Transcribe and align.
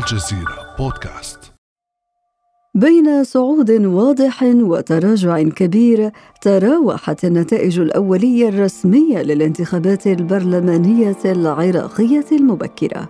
الجزيرة 0.00 0.74
بودكاست. 0.78 1.38
بين 2.74 3.24
صعود 3.24 3.70
واضح 3.70 4.42
وتراجع 4.42 5.42
كبير 5.42 6.10
تراوحت 6.42 7.24
النتائج 7.24 7.78
الأولية 7.78 8.48
الرسمية 8.48 9.22
للانتخابات 9.22 10.06
البرلمانية 10.06 11.16
العراقية 11.24 12.24
المبكرة. 12.32 13.08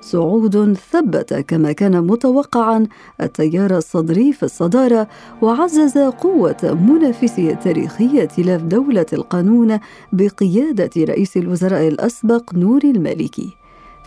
صعود 0.00 0.76
ثبت 0.92 1.34
كما 1.34 1.72
كان 1.72 2.06
متوقعا 2.06 2.86
التيار 3.20 3.76
الصدري 3.76 4.32
في 4.32 4.42
الصدارة 4.42 5.08
وعزز 5.42 5.98
قوة 5.98 6.78
منافسه 6.88 7.50
التاريخي 7.50 8.20
ائتلاف 8.20 8.62
دولة 8.62 9.06
القانون 9.12 9.78
بقيادة 10.12 11.04
رئيس 11.04 11.36
الوزراء 11.36 11.88
الأسبق 11.88 12.54
نور 12.54 12.84
المالكي. 12.84 13.58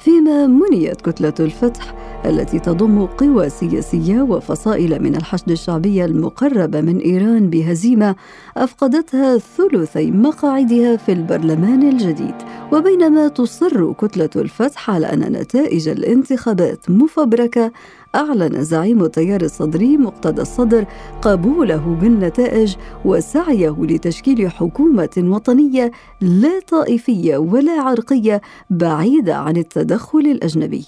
فيما 0.04 0.47
منيت 0.47 1.02
كتلة 1.02 1.33
الفتح 1.39 1.93
التي 2.25 2.60
تضم 2.60 3.05
قوى 3.05 3.50
سياسية 3.50 4.21
وفصائل 4.21 5.04
من 5.04 5.15
الحشد 5.15 5.51
الشعبي 5.51 6.05
المقرب 6.05 6.75
من 6.75 6.97
إيران 6.97 7.50
بهزيمة 7.50 8.15
أفقدتها 8.57 9.37
ثلثي 9.37 10.11
مقاعدها 10.11 10.96
في 10.96 11.11
البرلمان 11.11 11.89
الجديد. 11.89 12.36
وبينما 12.71 13.27
تصر 13.27 13.93
كتلة 13.93 14.29
الفتح 14.36 14.89
على 14.89 15.14
أن 15.14 15.19
نتائج 15.19 15.89
الانتخابات 15.89 16.89
مفبركة 16.89 17.71
أعلن 18.15 18.64
زعيم 18.64 19.04
التيار 19.04 19.42
الصدري 19.42 19.97
مقتدى 19.97 20.42
الصدر 20.42 20.86
قبوله 21.21 21.97
بالنتائج 22.02 22.75
وسعيه 23.06 23.75
لتشكيل 23.79 24.52
حكومة 24.52 25.10
وطنية 25.18 25.92
لا 26.21 26.60
طائفية 26.71 27.38
ولا 27.38 27.82
عرقية 27.82 28.42
بعيدة 28.69 29.36
عن 29.36 29.57
التدخل 29.57 30.19
الأجنبي. 30.19 30.86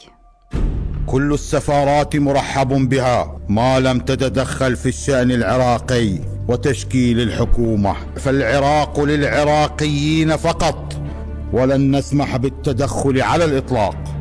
كل 1.06 1.34
السفارات 1.34 2.16
مرحب 2.16 2.90
بها 2.90 3.40
ما 3.50 3.80
لم 3.80 4.00
تتدخل 4.00 4.76
في 4.76 4.90
الشأن 4.90 5.32
العراقي 5.32 6.20
وتشكيل 6.48 7.20
الحكومة 7.20 7.96
فالعراق 8.16 9.00
للعراقيين 9.04 10.36
فقط 10.38 10.94
ولن 11.54 11.96
نسمح 11.96 12.38
بالتدخل 12.38 13.22
على 13.22 13.46
الإطلاق 13.46 14.13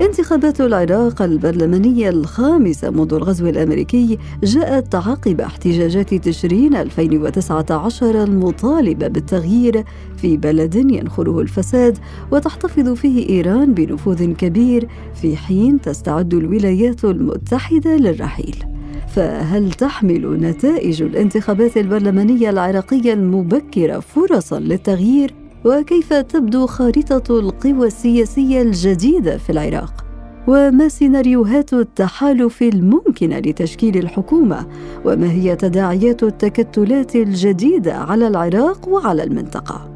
انتخابات 0.00 0.60
العراق 0.60 1.22
البرلمانية 1.22 2.08
الخامسة 2.08 2.90
منذ 2.90 3.14
الغزو 3.14 3.46
الأمريكي 3.46 4.18
جاءت 4.42 4.94
عقب 4.94 5.40
احتجاجات 5.40 6.14
تشرين 6.14 6.76
2019 6.76 8.22
المطالبة 8.22 9.08
بالتغيير 9.08 9.84
في 10.16 10.36
بلد 10.36 10.74
ينخره 10.74 11.40
الفساد 11.40 11.98
وتحتفظ 12.32 12.88
فيه 12.88 13.28
إيران 13.28 13.74
بنفوذ 13.74 14.32
كبير 14.32 14.88
في 15.14 15.36
حين 15.36 15.80
تستعد 15.80 16.34
الولايات 16.34 17.04
المتحدة 17.04 17.96
للرحيل. 17.96 18.64
فهل 19.08 19.72
تحمل 19.72 20.40
نتائج 20.40 21.02
الانتخابات 21.02 21.76
البرلمانية 21.76 22.50
العراقية 22.50 23.12
المبكرة 23.12 24.00
فرصا 24.00 24.60
للتغيير؟ 24.60 25.47
وكيف 25.64 26.12
تبدو 26.12 26.66
خارطة 26.66 27.38
القوى 27.38 27.86
السياسية 27.86 28.62
الجديدة 28.62 29.36
في 29.36 29.50
العراق؟ 29.50 30.04
وما 30.48 30.88
سيناريوهات 30.88 31.72
التحالف 31.72 32.62
الممكنة 32.62 33.38
لتشكيل 33.38 33.96
الحكومة؟ 33.96 34.66
وما 35.04 35.30
هي 35.30 35.56
تداعيات 35.56 36.22
التكتلات 36.22 37.16
الجديدة 37.16 37.94
على 37.94 38.28
العراق 38.28 38.88
وعلى 38.88 39.22
المنطقة؟ 39.22 39.90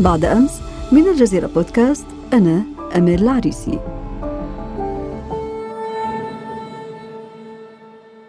بعد 0.00 0.24
أمس 0.24 0.60
من 0.92 1.08
الجزيرة 1.08 1.50
بودكاست 1.54 2.06
أنا 2.32 2.62
أمير 2.96 3.18
العريسي. 3.18 3.97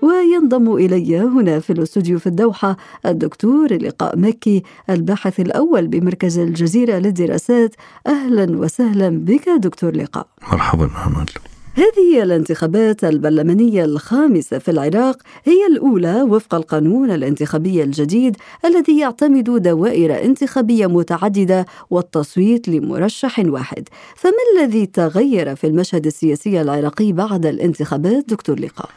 وينضم 0.02 0.76
إلي 0.76 1.20
هنا 1.20 1.60
في 1.60 1.74
الاستوديو 1.74 2.20
في 2.20 2.28
الدوحة 2.28 2.78
الدكتور 3.06 3.74
لقاء 3.74 4.18
مكي 4.18 4.64
الباحث 4.90 5.40
الأول 5.40 5.88
بمركز 5.88 6.40
الجزيرة 6.40 6.98
للدراسات. 6.98 7.76
أهلا 8.08 8.58
وسهلا 8.58 9.10
بك 9.10 9.50
دكتور 9.50 9.96
لقاء. 9.96 10.28
مرحبا 10.52 10.86
محمد 10.86 11.30
هذه 11.74 12.24
الانتخابات 12.24 13.04
البرلمانية 13.04 13.86
الخامسة 13.86 14.58
في 14.58 14.72
العراق 14.72 15.18
هي 15.44 15.68
الأولى 15.68 16.22
وفق 16.22 16.56
القانون 16.56 17.12
الانتخابي 17.12 17.84
الجديد 17.84 18.38
الذي 18.66 19.00
يعتمد 19.00 19.44
دوائر 19.62 20.24
انتخابية 20.26 20.88
متعددة 20.88 21.66
والتصويت 21.90 22.70
لمرشح 22.70 23.40
واحد. 23.40 23.90
فما 24.16 24.34
الذي 24.56 24.86
تغير 24.86 25.56
في 25.56 25.68
المشهد 25.68 26.06
السياسي 26.06 26.62
العراقي 26.62 27.12
بعد 27.12 27.46
الانتخابات 27.46 28.26
دكتور 28.30 28.60
لقاء؟ 28.60 28.90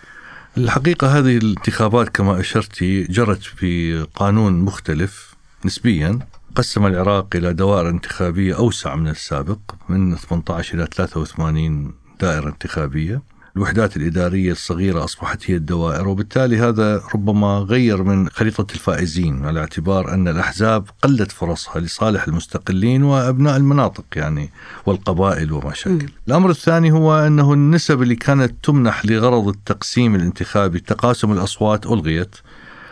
الحقيقة 0.56 1.18
هذه 1.18 1.36
الانتخابات 1.36 2.08
كما 2.08 2.40
أشرتي 2.40 3.02
جرت 3.02 3.52
بقانون 3.62 4.60
مختلف 4.60 5.34
نسبيا. 5.64 6.18
قسم 6.54 6.86
العراق 6.86 7.26
إلى 7.36 7.52
دوائر 7.52 7.88
انتخابية 7.88 8.56
أوسع 8.56 8.94
من 8.94 9.08
السابق 9.08 9.58
من 9.88 10.16
18 10.16 10.74
إلى 10.74 10.88
83 10.94 11.94
دائرة 12.20 12.48
انتخابية. 12.48 13.22
الوحدات 13.56 13.96
الإدارية 13.96 14.52
الصغيرة 14.52 15.04
أصبحت 15.04 15.50
هي 15.50 15.56
الدوائر 15.56 16.08
وبالتالي 16.08 16.58
هذا 16.58 17.02
ربما 17.14 17.58
غير 17.58 18.02
من 18.02 18.28
خريطة 18.28 18.66
الفائزين 18.74 19.46
على 19.46 19.60
اعتبار 19.60 20.14
أن 20.14 20.28
الأحزاب 20.28 20.84
قلت 21.02 21.32
فرصها 21.32 21.80
لصالح 21.80 22.28
المستقلين 22.28 23.02
وأبناء 23.02 23.56
المناطق 23.56 24.04
يعني 24.16 24.50
والقبائل 24.86 25.52
وما 25.52 25.74
شكل 25.74 26.08
الأمر 26.28 26.50
الثاني 26.50 26.92
هو 26.92 27.14
أنه 27.14 27.52
النسب 27.52 28.02
اللي 28.02 28.16
كانت 28.16 28.54
تمنح 28.62 29.06
لغرض 29.06 29.48
التقسيم 29.48 30.14
الانتخابي 30.14 30.80
تقاسم 30.80 31.32
الأصوات 31.32 31.86
ألغيت 31.86 32.36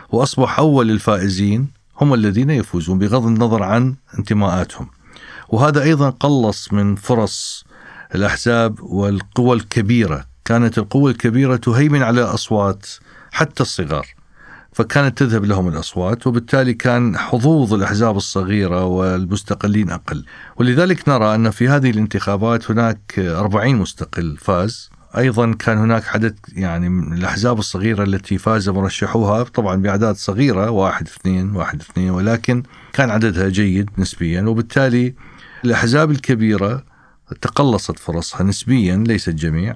وأصبح 0.09 0.59
أول 0.59 0.91
الفائزين 0.91 1.67
هم 2.01 2.13
الذين 2.13 2.49
يفوزون 2.49 2.99
بغض 2.99 3.25
النظر 3.25 3.63
عن 3.63 3.95
انتماءاتهم. 4.19 4.87
وهذا 5.49 5.83
أيضا 5.83 6.09
قلص 6.09 6.73
من 6.73 6.95
فرص 6.95 7.65
الأحزاب 8.15 8.79
والقوى 8.83 9.55
الكبيرة 9.55 10.30
كانت 10.45 10.77
القوة 10.77 11.11
الكبيرة 11.11 11.55
تهيمن 11.55 12.03
على 12.03 12.21
الأصوات 12.21 12.85
حتى 13.31 13.63
الصغار. 13.63 14.07
فكانت 14.73 15.17
تذهب 15.17 15.45
لهم 15.45 15.67
الأصوات 15.67 16.27
وبالتالي 16.27 16.73
كان 16.73 17.17
حظوظ 17.17 17.73
الأحزاب 17.73 18.17
الصغيرة 18.17 18.85
والمستقلين 18.85 19.89
أقل. 19.89 20.25
ولذلك 20.55 21.09
نرى 21.09 21.35
أن 21.35 21.49
في 21.49 21.67
هذه 21.67 21.89
الانتخابات 21.89 22.71
هناك 22.71 23.13
40 23.17 23.75
مستقل 23.75 24.37
فاز. 24.37 24.89
أيضا 25.17 25.53
كان 25.53 25.77
هناك 25.77 26.07
عدد 26.07 26.39
يعني 26.53 26.89
من 26.89 27.13
الأحزاب 27.13 27.59
الصغيرة 27.59 28.03
التي 28.03 28.37
فاز 28.37 28.69
مرشحوها 28.69 29.43
طبعا 29.43 29.75
بأعداد 29.75 30.15
صغيرة 30.15 30.69
واحد 30.69 31.07
اثنين 31.07 31.55
واحد 31.55 31.81
اثنين 31.81 32.09
ولكن 32.09 32.63
كان 32.93 33.09
عددها 33.09 33.49
جيد 33.49 33.89
نسبيا 33.97 34.41
وبالتالي 34.41 35.13
الأحزاب 35.65 36.11
الكبيرة 36.11 36.83
تقلصت 37.41 37.99
فرصها 37.99 38.43
نسبيا 38.43 39.03
ليس 39.07 39.29
الجميع. 39.29 39.75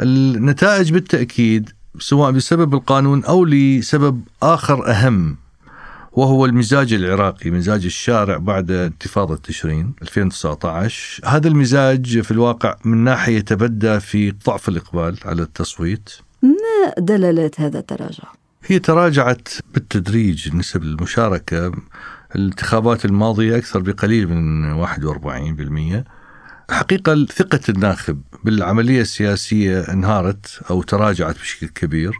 النتائج 0.00 0.92
بالتأكيد 0.92 1.70
سواء 1.98 2.30
بسبب 2.30 2.74
القانون 2.74 3.24
أو 3.24 3.44
لسبب 3.44 4.22
آخر 4.42 4.90
أهم 4.90 5.36
وهو 6.12 6.46
المزاج 6.46 6.92
العراقي 6.92 7.50
مزاج 7.50 7.84
الشارع 7.84 8.36
بعد 8.36 8.70
انتفاضة 8.70 9.36
تشرين 9.36 9.92
2019 10.02 11.22
هذا 11.24 11.48
المزاج 11.48 12.20
في 12.20 12.30
الواقع 12.30 12.76
من 12.84 13.04
ناحية 13.04 13.40
تبدى 13.40 14.00
في 14.00 14.30
ضعف 14.30 14.68
الإقبال 14.68 15.18
على 15.24 15.42
التصويت. 15.42 16.10
ما 16.42 16.94
دلالات 16.98 17.60
هذا 17.60 17.78
التراجع؟ 17.78 18.24
هي 18.66 18.78
تراجعت 18.78 19.48
بالتدريج 19.74 20.54
نسب 20.54 20.82
المشاركة. 20.82 21.72
الانتخابات 22.36 23.04
الماضية 23.04 23.56
أكثر 23.56 23.80
بقليل 23.80 24.28
من 24.28 24.74
41% 24.74 26.17
الحقيقة 26.70 27.24
ثقة 27.24 27.60
الناخب 27.68 28.20
بالعملية 28.44 29.00
السياسية 29.00 29.80
انهارت 29.80 30.60
أو 30.70 30.82
تراجعت 30.82 31.34
بشكل 31.38 31.66
كبير. 31.68 32.12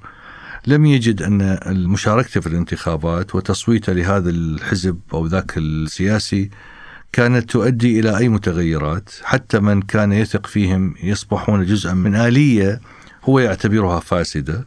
لم 0.67 0.87
يجد 0.87 1.23
أن 1.23 1.59
مشاركته 1.67 2.41
في 2.41 2.47
الانتخابات 2.47 3.35
وتصويته 3.35 3.93
لهذا 3.93 4.31
الحزب 4.31 4.99
أو 5.13 5.27
ذاك 5.27 5.59
السياسي 5.59 6.51
كانت 7.13 7.51
تؤدي 7.51 8.01
إلى 8.01 8.19
أي 8.19 8.29
متغيرات 8.29 9.11
حتى 9.23 9.59
من 9.59 9.83
كان 9.83 10.13
يثق 10.13 10.47
فيهم 10.47 10.95
يصبحون 11.03 11.65
جزءا 11.65 11.95
من 11.95 12.15
آلية 12.15 12.81
هو 13.25 13.39
يعتبرها 13.39 14.01
فاسدة. 14.01 14.67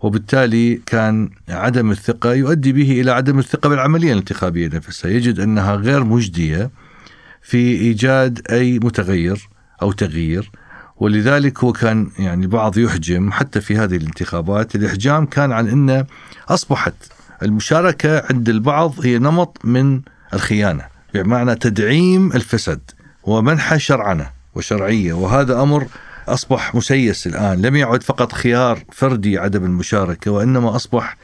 وبالتالي 0.00 0.80
كان 0.86 1.30
عدم 1.48 1.90
الثقة 1.90 2.32
يؤدي 2.32 2.72
به 2.72 3.00
إلى 3.00 3.10
عدم 3.10 3.38
الثقة 3.38 3.68
بالعملية 3.68 4.12
الانتخابية 4.12 4.68
نفسها. 4.68 5.10
يجد 5.10 5.40
أنها 5.40 5.74
غير 5.74 6.04
مجدية 6.04 6.70
في 7.44 7.56
إيجاد 7.56 8.46
أي 8.50 8.78
متغير 8.78 9.48
أو 9.82 9.92
تغيير 9.92 10.50
ولذلك 10.96 11.64
هو 11.64 11.72
كان 11.72 12.10
يعني 12.18 12.46
بعض 12.46 12.78
يحجم 12.78 13.32
حتى 13.32 13.60
في 13.60 13.76
هذه 13.76 13.96
الانتخابات. 13.96 14.74
الإحجام 14.74 15.26
كان 15.26 15.52
عن 15.52 15.68
ان 15.68 16.04
أصبحت 16.48 16.94
المشاركة 17.42 18.22
عند 18.30 18.48
البعض 18.48 18.94
هي 19.06 19.18
نمط 19.18 19.58
من 19.64 20.00
الخيانة 20.34 20.84
بمعنى 21.14 21.54
تدعيم 21.54 22.32
الفساد 22.32 22.90
ومنح 23.24 23.76
شرعنه 23.76 24.30
وشرعية. 24.54 25.12
وهذا 25.12 25.62
أمر 25.62 25.86
أصبح 26.28 26.74
مسيس 26.74 27.26
الآن. 27.26 27.62
لم 27.62 27.76
يعد 27.76 28.02
فقط 28.02 28.32
خيار 28.32 28.78
فردي 28.92 29.38
عدم 29.38 29.64
المشاركة 29.64 30.30
وإنما 30.30 30.76
أصبح 30.76 31.16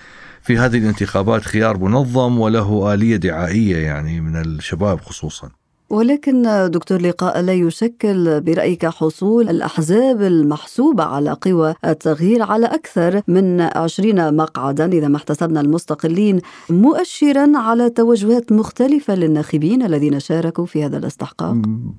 في 0.43 0.59
هذه 0.59 0.79
الانتخابات 0.79 1.43
خيار 1.43 1.79
منظم 1.79 2.39
وله 2.39 2.95
آلية 2.95 3.17
دعائية 3.17 3.77
يعني 3.77 4.21
من 4.21 4.37
الشباب 4.37 5.01
خصوصا. 5.01 5.60
ولكن 5.91 6.43
دكتور 6.71 7.03
لقاء 7.03 7.41
لا 7.41 7.53
يشكل 7.53 8.41
برأيك 8.41 8.87
حصول 8.87 9.49
الأحزاب 9.49 10.23
المحسوبة 10.23 11.05
على 11.05 11.33
قوى 11.33 11.75
التغيير 11.85 12.43
على 12.43 12.67
أكثر 12.67 13.23
من 13.29 13.61
عشرين 13.61 14.37
مقعدا 14.37 14.93
إذا 14.93 15.09
ما 15.09 15.17
احتسبنا 15.17 15.61
المستقلين 15.61 16.41
مؤشرا 16.71 17.59
على 17.59 17.91
توجهات 17.91 18.53
مختلفة 18.53 19.15
للناخبين 19.15 19.83
الذين 19.83 20.21
شاركوا 20.21 20.67
في 20.67 20.85
هذا 20.85 20.99
الاستحقاق. 20.99 21.53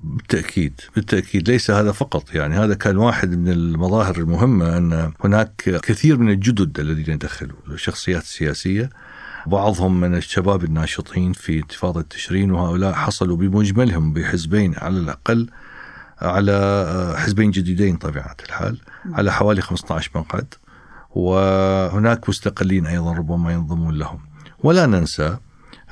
بالتأكيد 0.04 0.80
بالتأكيد. 0.96 1.48
ليس 1.50 1.70
هذا 1.70 1.92
فقط 1.92 2.34
يعني 2.34 2.54
هذا 2.54 2.74
كان 2.74 2.96
واحد 2.96 3.38
من 3.38 3.48
المظاهر 3.48 4.16
المهمة 4.16 4.76
أن 4.76 5.12
هناك 5.24 5.80
كثير 5.82 6.18
من 6.18 6.30
الجدد 6.30 6.80
الذين 6.80 7.18
دخلوا 7.18 7.56
الشخصيات 7.68 8.22
السياسية 8.22 8.90
بعضهم 9.46 10.00
من 10.00 10.14
الشباب 10.14 10.64
الناشطين 10.64 11.32
في 11.32 11.58
انتفاضة 11.58 12.02
تشرين 12.02 12.50
وهؤلاء 12.50 12.92
حصلوا 12.92 13.36
بمجملهم 13.36 14.12
بحزبين 14.12 14.74
على 14.78 14.98
الأقل 14.98 15.48
على 16.22 16.52
آه، 16.52 17.16
حزبين 17.16 17.50
جديدين 17.50 17.96
طبيعة 17.96 18.36
الحال 18.44 18.78
على 19.12 19.32
حوالي 19.32 19.62
15 19.62 20.10
مقعد 20.14 20.54
وهناك 21.10 22.28
مستقلين 22.28 22.86
أيضا 22.86 23.12
ربما 23.12 23.52
ينضمون 23.52 23.94
لهم. 23.94 24.18
ولا 24.62 24.86
ننسى 24.86 25.36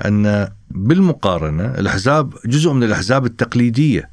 أن 0.04 0.48
بالمقارنة 0.70 1.64
الأحزاب 1.64 2.34
جزء 2.44 2.72
من 2.72 2.82
الأحزاب 2.82 3.26
التقليدية 3.26 4.10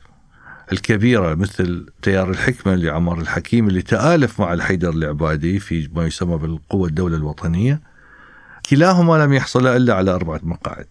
الكبيرة 0.72 1.36
مثل 1.36 1.86
تيار 2.02 2.30
الحكمة 2.30 2.76
لعمار 2.76 3.20
الحكيم 3.20 3.68
اللي 3.68 3.82
تآلف 3.82 4.40
مع 4.42 4.54
الحيدر 4.54 4.90
العبادي 4.90 5.60
في 5.60 5.90
ما 5.96 6.06
يسمى 6.06 6.38
بالقوة 6.38 6.88
الدولة 6.88 7.18
الوطنية. 7.18 7.82
كلاهما 8.70 9.26
لم 9.26 9.34
يحصل 9.34 9.68
إلا 9.68 9.94
على 9.94 10.12
أربعة 10.12 10.40
مقاعد. 10.44 10.88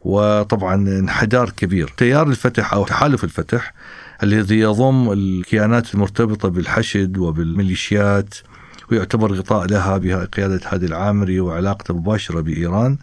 وطبعا 0.00 0.74
انحدار 0.74 1.50
كبير. 1.50 1.94
تيار 1.96 2.28
الفتح 2.28 2.74
أو 2.74 2.84
تحالف 2.84 3.24
الفتح 3.24 3.74
الذي 4.22 4.58
يضم 4.58 5.12
الكيانات 5.12 5.94
المرتبطة 5.94 6.48
بالحشد 6.48 7.18
وبالميليشيات 7.18 8.34
ويعتبر 8.90 9.32
غطاء 9.32 9.66
لها 9.66 9.98
بقيادة 9.98 10.60
هادي 10.66 10.86
العامري 10.86 11.40
وعلاقته 11.40 11.94
مباشرة 11.94 12.40
بإيران 12.40 12.98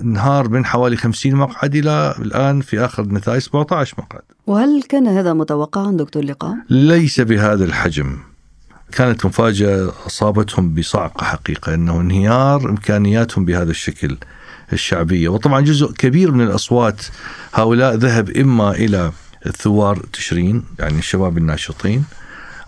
انهار 0.00 0.48
من 0.48 0.64
حوالي 0.64 0.96
50 0.96 1.34
مقعد 1.34 1.74
إلى 1.74 2.14
الآن 2.18 2.60
في 2.60 2.84
آخر 2.84 3.02
النتائج 3.02 3.42
17 3.42 3.94
مقعد. 3.98 4.22
وهل 4.46 4.82
كان 4.82 5.06
هذا 5.06 5.32
متوقعا 5.32 5.92
دكتور 5.92 6.24
لقاء؟ 6.24 6.54
ليس 6.70 7.20
بهذا 7.20 7.64
الحجم. 7.64 8.16
كانت 8.94 9.26
مفاجأة 9.26 9.92
أصابتهم 10.06 10.74
بصعقة 10.74 11.24
حقيقة 11.24 11.74
أنه 11.74 12.00
انهيار 12.00 12.70
إمكانياتهم 12.70 13.44
بهذا 13.44 13.70
الشكل 13.70 14.16
الشعبية. 14.72 15.28
وطبعا 15.28 15.60
جزء 15.60 15.92
كبير 15.92 16.32
من 16.32 16.44
الأصوات 16.44 17.02
هؤلاء 17.54 17.94
ذهب 17.94 18.30
إما 18.30 18.70
إلى 18.70 19.12
الثوار 19.46 20.06
تشرين 20.12 20.64
يعني 20.78 20.98
الشباب 20.98 21.38
الناشطين 21.38 22.04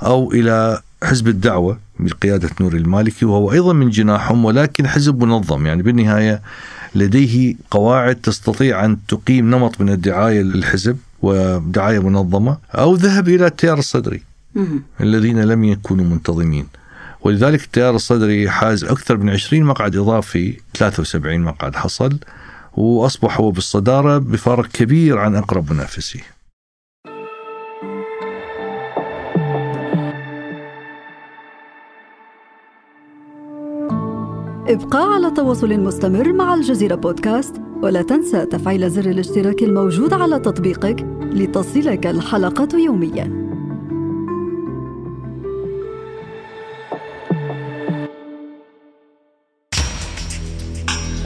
أو 0.02 0.32
إلى 0.32 0.80
حزب 1.02 1.28
الدعوة 1.28 1.78
بقيادة 2.00 2.50
نور 2.60 2.74
المالكي 2.74 3.24
وهو 3.24 3.52
أيضا 3.52 3.72
من 3.72 3.90
جناحهم 3.90 4.44
ولكن 4.44 4.88
حزب 4.88 5.24
منظم. 5.24 5.66
يعني 5.66 5.82
بالنهاية 5.82 6.42
لديه 6.94 7.54
قواعد 7.70 8.14
تستطيع 8.16 8.84
أن 8.84 8.98
تقيم 9.08 9.50
نمط 9.50 9.80
من 9.80 9.88
الدعاية 9.88 10.42
للحزب 10.42 10.96
ودعاية 11.22 11.98
منظمة 11.98 12.58
أو 12.74 12.94
ذهب 12.94 13.28
إلى 13.28 13.46
التيار 13.46 13.78
الصدري. 13.78 14.35
الذين 15.00 15.40
لم 15.40 15.64
يكونوا 15.64 16.04
منتظمين. 16.04 16.66
ولذلك 17.20 17.64
التيار 17.64 17.94
الصدري 17.94 18.50
حاز 18.50 18.84
أكثر 18.84 19.16
من 19.16 19.30
20 19.30 19.62
مقعد 19.62 19.96
إضافي 19.96 20.56
73 20.74 21.40
مقعد 21.40 21.76
حصل 21.76 22.18
وأصبح 22.76 23.40
هو 23.40 23.50
بالصدارة 23.50 24.18
بفارق 24.18 24.66
كبير 24.66 25.18
عن 25.18 25.36
أقرب 25.36 25.72
منافسيه. 25.72 26.36
ابقى 34.68 35.14
على 35.14 35.30
تواصل 35.30 35.80
مستمر 35.80 36.32
مع 36.32 36.54
الجزيرة 36.54 36.94
بودكاست 36.94 37.54
ولا 37.82 38.02
تنسى 38.02 38.46
تفعيل 38.46 38.90
زر 38.90 39.10
الاشتراك 39.10 39.62
الموجود 39.62 40.12
على 40.12 40.38
تطبيقك 40.38 41.06
لتصلك 41.22 42.06
الحلقة 42.06 42.78
يومياً. 42.78 43.45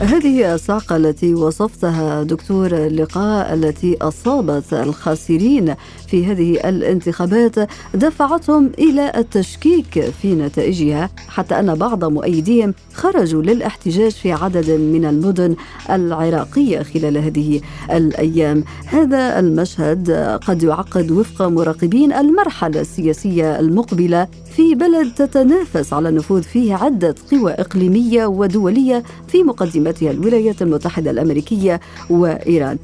هذه 0.01 0.53
الصعقة 0.53 0.95
التي 0.95 1.33
وصفتها 1.33 2.23
دكتور 2.23 2.75
لقاء 2.75 3.53
التي 3.53 3.97
أصابت 4.01 4.73
الخاسرين 4.73 5.75
في 6.07 6.25
هذه 6.25 6.69
الانتخابات 6.69 7.55
دفعتهم 7.93 8.71
إلى 8.79 9.11
التشكيك 9.17 9.99
في 10.21 10.35
نتائجها 10.35 11.09
حتى 11.27 11.59
أن 11.59 11.75
بعض 11.75 12.05
مؤيديهم 12.05 12.73
خرجوا 12.93 13.41
للاحتجاج 13.41 14.11
في 14.11 14.31
عدد 14.31 14.69
من 14.71 15.05
المدن 15.05 15.55
العراقية 15.89 16.83
خلال 16.83 17.17
هذه 17.17 17.61
الأيام. 17.91 18.63
هذا 18.85 19.39
المشهد 19.39 20.11
قد 20.47 20.63
يعقد 20.63 21.11
وفق 21.11 21.41
مراقبين 21.41 22.13
المرحلة 22.13 22.81
السياسية 22.81 23.59
المقبلة 23.59 24.27
في 24.55 24.75
بلد 24.75 25.13
تتنافس 25.13 25.93
على 25.93 26.09
النفوذ 26.09 26.43
فيه 26.43 26.75
عدة 26.75 27.15
قوى 27.31 27.51
إقليمية 27.51 28.25
ودولية 28.25 29.03
في 29.27 29.43
مقدمتها 29.91 30.11
الولايات 30.11 30.61
المتحدة 30.61 31.11
الأمريكية 31.11 31.79
وإيران 32.09 32.77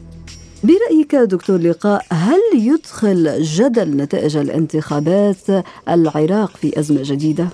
برأيك 0.64 1.16
دكتور 1.16 1.58
لقاء 1.58 2.06
هل 2.12 2.40
يدخل 2.56 3.44
جدل 3.44 3.98
نتائج 3.98 4.38
الانتخابات 4.38 5.66
العراق 5.90 6.58
في 6.58 6.80
أزمة 6.80 7.02
جديدة؟ 7.04 7.48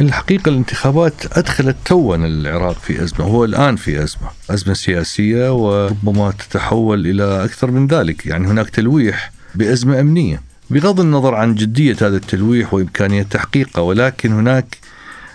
الحقيقة 0.00 0.48
الانتخابات 0.48 1.38
أدخلت 1.38 1.76
توا 1.84 2.16
العراق 2.16 2.78
في 2.78 3.02
أزمة 3.02 3.24
هو 3.24 3.44
الآن 3.44 3.76
في 3.76 4.02
أزمة 4.02 4.30
أزمة 4.50 4.74
سياسية 4.74 5.52
وربما 5.52 6.30
تتحول 6.30 7.06
إلى 7.06 7.44
أكثر 7.44 7.70
من 7.70 7.86
ذلك 7.86 8.26
يعني 8.26 8.48
هناك 8.48 8.70
تلويح 8.70 9.32
بأزمة 9.54 10.00
أمنية 10.00 10.42
بغض 10.70 11.00
النظر 11.00 11.34
عن 11.34 11.54
جدية 11.54 11.96
هذا 12.00 12.16
التلويح 12.16 12.74
وإمكانية 12.74 13.22
تحقيقه 13.22 13.82
ولكن 13.82 14.32
هناك 14.32 14.78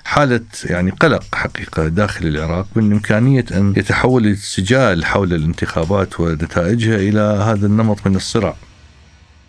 حالة 0.05 0.41
يعني 0.63 0.91
قلق 0.91 1.23
حقيقة 1.35 1.87
داخل 1.87 2.27
العراق 2.27 2.67
من 2.75 2.91
إمكانية 2.91 3.45
أن 3.51 3.73
يتحول 3.77 4.27
السجال 4.27 5.05
حول 5.05 5.33
الانتخابات 5.33 6.19
ونتائجها 6.19 6.95
إلى 6.95 7.19
هذا 7.19 7.65
النمط 7.67 8.07
من 8.07 8.15
الصراع. 8.15 8.55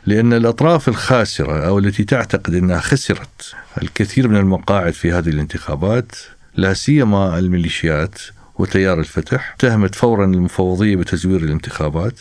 لأن 0.06 0.32
الأطراف 0.32 0.88
الخاسرة 0.88 1.66
أو 1.66 1.78
التي 1.78 2.04
تعتقد 2.04 2.54
أنها 2.54 2.80
خسرت 2.80 3.54
الكثير 3.82 4.28
من 4.28 4.36
المقاعد 4.36 4.92
في 4.92 5.12
هذه 5.12 5.28
الانتخابات 5.28 6.12
لا 6.56 6.74
سيما 6.74 7.38
الميليشيات 7.38 8.18
وتيار 8.58 9.00
الفتح 9.00 9.54
اتهمت 9.54 9.94
فورا 9.94 10.24
المفوضية 10.24 10.96
بتزوير 10.96 11.40
الانتخابات 11.40 12.20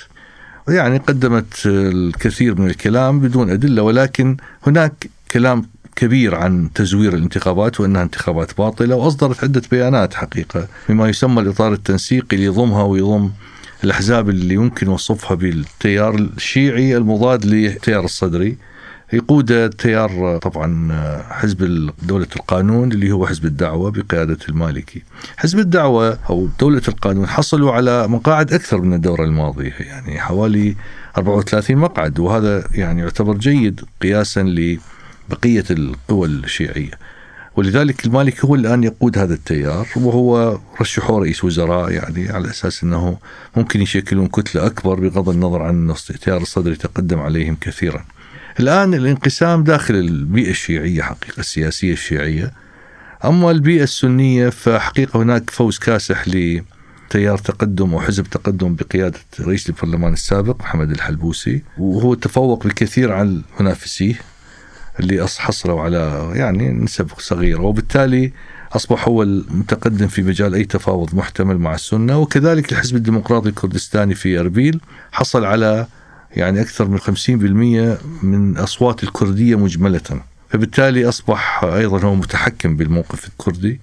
يعني 0.69 0.97
قدمت 0.97 1.61
الكثير 1.65 2.61
من 2.61 2.69
الكلام 2.69 3.19
بدون 3.19 3.49
أدلة 3.49 3.81
ولكن 3.81 4.37
هناك 4.67 5.09
كلام 5.31 5.65
كبير 5.95 6.35
عن 6.35 6.69
تزوير 6.75 7.13
الانتخابات 7.13 7.79
وإنها 7.79 8.03
انتخابات 8.03 8.57
باطلة 8.57 8.95
وأصدرت 8.95 9.43
عدة 9.43 9.61
بيانات 9.71 10.13
حقيقة 10.13 10.67
بما 10.89 11.09
يسمى 11.09 11.41
الإطار 11.41 11.73
التنسيقي 11.73 12.37
ليضمها 12.37 12.83
ويضم 12.83 13.29
الأحزاب 13.83 14.29
اللي 14.29 14.53
يمكن 14.53 14.87
وصفها 14.87 15.35
بالتيار 15.35 16.15
الشيعي 16.15 16.97
المضاد 16.97 17.45
للتيار 17.45 18.05
الصدري. 18.05 18.57
يقود 19.13 19.69
تيار 19.69 20.37
طبعا 20.37 20.91
حزب 21.29 21.89
دولة 22.03 22.27
القانون 22.35 22.91
اللي 22.91 23.11
هو 23.11 23.27
حزب 23.27 23.45
الدعوة 23.45 23.91
بقيادة 23.91 24.37
المالكي. 24.49 25.03
حزب 25.37 25.59
الدعوة 25.59 26.19
أو 26.29 26.47
دولة 26.59 26.81
القانون 26.87 27.27
حصلوا 27.27 27.71
على 27.71 28.07
مقاعد 28.07 28.53
أكثر 28.53 28.81
من 28.81 28.93
الدورة 28.93 29.23
الماضية 29.23 29.73
يعني 29.79 30.19
حوالي 30.19 30.75
34 31.17 31.77
مقعد 31.77 32.19
وهذا 32.19 32.67
يعني 32.73 33.01
يعتبر 33.01 33.37
جيد 33.37 33.81
قياسا 34.01 34.43
لبقية 35.29 35.63
القوى 35.71 36.27
الشيعية. 36.27 36.91
ولذلك 37.55 38.05
المالكي 38.05 38.47
هو 38.47 38.55
الآن 38.55 38.83
يقود 38.83 39.17
هذا 39.17 39.33
التيار 39.33 39.87
وهو 39.95 40.59
رشحوه 40.81 41.19
رئيس 41.19 41.43
وزراء 41.43 41.91
يعني 41.91 42.29
على 42.29 42.49
أساس 42.49 42.83
أنه 42.83 43.17
ممكن 43.55 43.81
يشكلون 43.81 44.27
كتلة 44.27 44.65
أكبر 44.65 44.99
بغض 44.99 45.29
النظر 45.29 45.61
عن 45.61 45.93
التيار 46.09 46.41
الصدري 46.41 46.75
تقدم 46.75 47.19
عليهم 47.19 47.57
كثيرا. 47.61 48.05
الآن 48.59 48.93
الانقسام 48.93 49.63
داخل 49.63 49.95
البيئة 49.95 50.49
الشيعية 50.49 51.01
حقيقة 51.01 51.39
السياسية 51.39 51.93
الشيعية. 51.93 52.51
أما 53.25 53.51
البيئة 53.51 53.83
السنية 53.83 54.49
فحقيقة 54.49 55.21
هناك 55.21 55.49
فوز 55.49 55.77
كاسح 55.77 56.27
تيار 57.09 57.37
تقدم 57.37 57.93
وحزب 57.93 58.23
تقدم 58.23 58.75
بقيادة 58.75 59.19
رئيس 59.39 59.69
البرلمان 59.69 60.13
السابق 60.13 60.61
محمد 60.61 60.91
الحلبوسي 60.91 61.61
وهو 61.77 62.13
تفوق 62.13 62.67
بكثير 62.67 63.11
عن 63.11 63.41
منافسيه 63.59 64.19
اللي 64.99 65.27
حصلوا 65.37 65.81
على 65.81 66.31
يعني 66.33 66.71
نسب 66.71 67.07
صغيرة 67.17 67.61
وبالتالي 67.61 68.31
أصبح 68.75 69.07
هو 69.07 69.23
المتقدم 69.23 70.07
في 70.07 70.21
مجال 70.21 70.55
أي 70.55 70.63
تفاوض 70.63 71.15
محتمل 71.15 71.57
مع 71.57 71.75
السنة. 71.75 72.19
وكذلك 72.19 72.71
الحزب 72.71 72.95
الديمقراطي 72.95 73.49
الكردستاني 73.49 74.15
في 74.15 74.39
أربيل 74.39 74.81
حصل 75.11 75.45
على 75.45 75.87
يعني 76.31 76.61
أكثر 76.61 76.87
من 76.87 76.99
50% 76.99 77.97
من 78.23 78.57
أصوات 78.57 79.03
الكردية 79.03 79.55
مجملة. 79.55 80.21
فبالتالي 80.49 81.09
أصبح 81.09 81.63
أيضا 81.63 81.99
هو 81.99 82.15
متحكم 82.15 82.77
بالموقف 82.77 83.27
الكردي. 83.27 83.79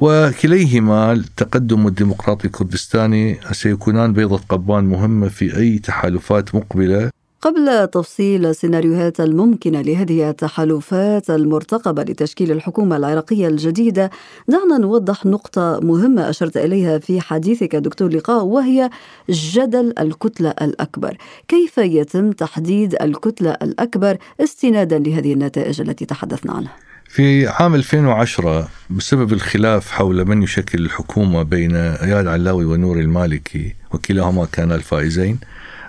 وكليهما 0.00 1.12
التقدم 1.12 1.84
والديمقراطي 1.84 2.46
الكردستاني 2.46 3.38
سيكونان 3.52 4.12
بيضة 4.12 4.40
قبان 4.48 4.84
مهمة 4.84 5.28
في 5.28 5.56
أي 5.56 5.78
تحالفات 5.78 6.54
مقبلة 6.54 7.10
قبل 7.42 7.86
تفصيل 7.86 8.46
السيناريوهات 8.46 9.20
الممكنة 9.20 9.80
لهذه 9.80 10.30
التحالفات 10.30 11.30
المرتقبة 11.30 12.02
لتشكيل 12.02 12.52
الحكومة 12.52 12.96
العراقية 12.96 13.48
الجديدة 13.48 14.10
دعنا 14.48 14.78
نوضح 14.78 15.26
نقطة 15.26 15.80
مهمة 15.82 16.30
أشرت 16.30 16.56
إليها 16.56 16.98
في 16.98 17.20
حديثك 17.20 17.76
دكتور 17.76 18.08
لقاء 18.08 18.44
وهي 18.44 18.90
جدل 19.30 19.94
الكتلة 19.98 20.50
الأكبر. 20.50 21.16
كيف 21.48 21.78
يتم 21.78 22.32
تحديد 22.32 23.02
الكتلة 23.02 23.50
الأكبر 23.50 24.16
استنادا 24.40 24.98
لهذه 24.98 25.32
النتائج 25.32 25.80
التي 25.80 26.04
تحدثنا 26.04 26.52
عنها؟ 26.52 26.76
في 27.08 27.48
عام 27.48 27.74
2010 27.74 28.68
بسبب 28.90 29.32
الخلاف 29.32 29.90
حول 29.90 30.24
من 30.24 30.42
يشكل 30.42 30.84
الحكومة 30.84 31.42
بين 31.42 31.76
اياد 31.76 32.26
علاوي 32.26 32.64
ونور 32.64 32.98
المالكي 32.98 33.74
وكلاهما 33.92 34.46
كانا 34.52 34.74
الفائزين 34.74 35.38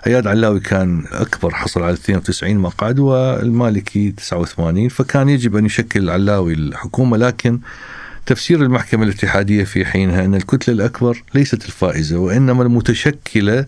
اياد 0.06 0.26
علاوي 0.26 0.60
كان 0.60 1.04
أكبر 1.12 1.54
حصل 1.54 1.82
على 1.82 1.92
92 1.92 2.56
مقعد 2.56 2.98
والمالكي 2.98 4.10
89 4.10 4.88
فكان 4.88 5.28
يجب 5.28 5.56
أن 5.56 5.66
يشكل 5.66 6.10
علاوي 6.10 6.52
الحكومة 6.52 7.16
لكن 7.16 7.60
تفسير 8.26 8.62
المحكمة 8.62 9.04
الاتحادية 9.04 9.64
في 9.64 9.84
حينها 9.84 10.24
أن 10.24 10.34
الكتلة 10.34 10.74
الأكبر 10.74 11.22
ليست 11.34 11.64
الفائزة 11.64 12.18
وإنما 12.18 12.62
المتشكلة 12.62 13.66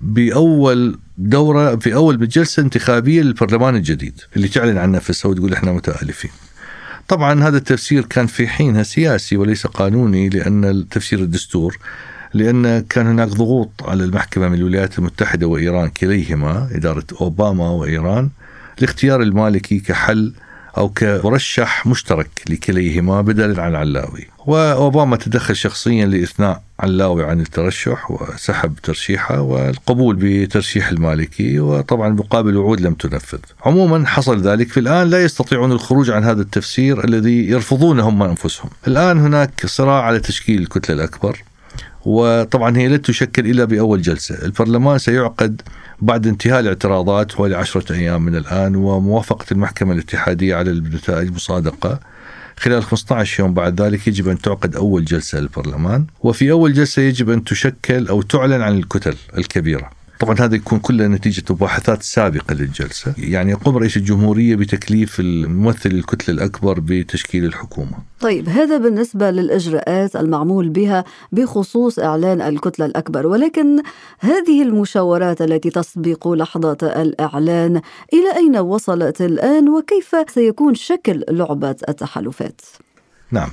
بأول 0.00 0.98
دورة 1.18 1.76
في 1.76 1.94
اول 1.94 2.28
جلسة 2.28 2.62
انتخابية 2.62 3.22
للبرلمان 3.22 3.76
الجديد 3.76 4.20
اللي 4.36 4.48
تعلن 4.48 4.78
عن 4.78 4.92
نفسها 4.92 5.28
وتقول 5.30 5.52
إحنا 5.52 5.72
متآلفين. 5.72 6.30
طبعا 7.08 7.44
هذا 7.48 7.56
التفسير 7.56 8.04
كان 8.04 8.26
في 8.26 8.48
حينها 8.48 8.82
سياسي 8.82 9.36
وليس 9.36 9.66
قانوني 9.66 10.28
لأن 10.28 10.86
تفسير 10.90 11.18
الدستور 11.18 11.78
لأن 12.34 12.80
كان 12.80 13.06
هناك 13.06 13.28
ضغوط 13.28 13.70
على 13.82 14.04
المحكمة 14.04 14.48
من 14.48 14.54
الولايات 14.54 14.98
المتحدة 14.98 15.46
وإيران 15.46 15.88
كليهما 15.88 16.68
إدارة 16.72 17.04
أوباما 17.20 17.70
وإيران 17.70 18.30
لاختيار 18.80 19.22
المالكي 19.22 19.78
كحل 19.80 20.32
أو 20.76 20.88
كمرشح 20.88 21.86
مشترك 21.86 22.30
لكليهما 22.50 23.20
بدلا 23.20 23.62
عن 23.62 23.74
علاوي. 23.74 24.26
وأوباما 24.46 25.16
تدخل 25.16 25.56
شخصيا 25.56 26.06
لإثناء 26.06 26.62
علاوي 26.80 27.24
عن 27.24 27.40
الترشح 27.40 28.10
وسحب 28.10 28.74
ترشيحه 28.82 29.40
والقبول 29.40 30.16
بترشيح 30.20 30.88
المالكي 30.88 31.60
وطبعا 31.60 32.08
مقابل 32.08 32.56
وعود 32.56 32.80
لم 32.80 32.94
تنفذ. 32.94 33.38
عموما 33.64 34.06
حصل 34.06 34.40
ذلك 34.40 34.68
في 34.68 34.80
الآن 34.80 35.10
لا 35.10 35.24
يستطيعون 35.24 35.72
الخروج 35.72 36.10
عن 36.10 36.24
هذا 36.24 36.42
التفسير 36.42 37.04
الذي 37.04 37.48
يرفضونه 37.48 38.08
هم 38.08 38.22
أنفسهم. 38.22 38.70
الآن 38.86 39.18
هناك 39.18 39.66
صراع 39.66 40.02
على 40.02 40.20
تشكيل 40.20 40.62
الكتلة 40.62 40.96
الأكبر. 40.96 41.42
وطبعا 42.04 42.76
هي 42.76 42.88
لا 42.88 42.96
تشكل 42.96 43.46
إلا 43.46 43.64
بأول 43.64 44.02
جلسة، 44.02 44.44
البرلمان 44.44 44.98
سيعقد 44.98 45.62
بعد 46.00 46.26
انتهاء 46.26 46.60
الاعتراضات 46.60 47.32
حوالي 47.32 47.56
عشرة 47.56 47.92
أيام 47.92 48.22
من 48.22 48.36
الآن 48.36 48.76
وموافقة 48.76 49.46
المحكمة 49.52 49.92
الاتحادية 49.92 50.54
على 50.54 50.70
النتائج 50.70 51.32
مصادقة 51.32 52.00
خلال 52.56 52.82
15 52.82 53.40
يوم 53.40 53.54
بعد 53.54 53.80
ذلك 53.80 54.08
يجب 54.08 54.28
أن 54.28 54.38
تعقد 54.38 54.76
أول 54.76 55.04
جلسة 55.04 55.40
للبرلمان، 55.40 56.06
وفي 56.20 56.50
أول 56.50 56.72
جلسة 56.72 57.02
يجب 57.02 57.30
أن 57.30 57.44
تشكل 57.44 58.08
أو 58.08 58.22
تعلن 58.22 58.62
عن 58.62 58.78
الكتل 58.78 59.16
الكبيرة. 59.38 59.90
طبعا 60.20 60.36
هذا 60.40 60.54
يكون 60.54 60.78
كله 60.78 61.06
نتيجة 61.06 61.42
مباحثات 61.50 62.02
سابقة 62.02 62.54
للجلسة. 62.54 63.14
يعني 63.18 63.50
يقوم 63.50 63.76
رئيس 63.76 63.96
الجمهورية 63.96 64.56
بتكليف 64.56 65.20
الممثل 65.20 65.90
الكتلة 65.90 66.34
الأكبر 66.34 66.80
بتشكيل 66.80 67.44
الحكومة. 67.44 67.98
طيب 68.20 68.48
هذا 68.48 68.78
بالنسبة 68.78 69.30
للإجراءات 69.30 70.16
المعمول 70.16 70.68
بها 70.68 71.04
بخصوص 71.32 71.98
إعلان 71.98 72.40
الكتلة 72.40 72.86
الأكبر. 72.86 73.26
ولكن 73.26 73.82
هذه 74.20 74.62
المشاورات 74.62 75.42
التي 75.42 75.70
تسبق 75.70 76.28
لحظة 76.28 76.78
الإعلان 76.82 77.80
إلى 78.12 78.36
أين 78.36 78.56
وصلت 78.56 79.22
الآن؟ 79.22 79.68
وكيف 79.68 80.16
سيكون 80.34 80.74
شكل 80.74 81.24
لعبة 81.28 81.76
التحالفات؟ 81.88 82.60
نعم. 83.30 83.50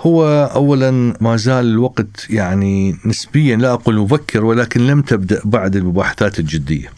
هو 0.00 0.44
اولا 0.54 1.14
ما 1.20 1.36
زال 1.36 1.66
الوقت 1.66 2.30
يعني 2.30 2.96
نسبيا 3.04 3.56
لا 3.56 3.72
أقول 3.72 3.98
مبكر 3.98 4.44
ولكن 4.44 4.86
لم 4.86 5.02
تبدأ 5.02 5.40
بعد 5.44 5.76
المباحثات 5.76 6.38
الجدية. 6.38 6.92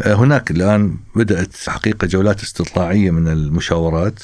آه، 0.00 0.14
هناك 0.14 0.50
الآن 0.50 0.96
بدأت 1.16 1.56
حقيقة 1.66 2.06
جولات 2.06 2.42
استطلاعية 2.42 3.10
من 3.10 3.28
المشاورات 3.28 4.22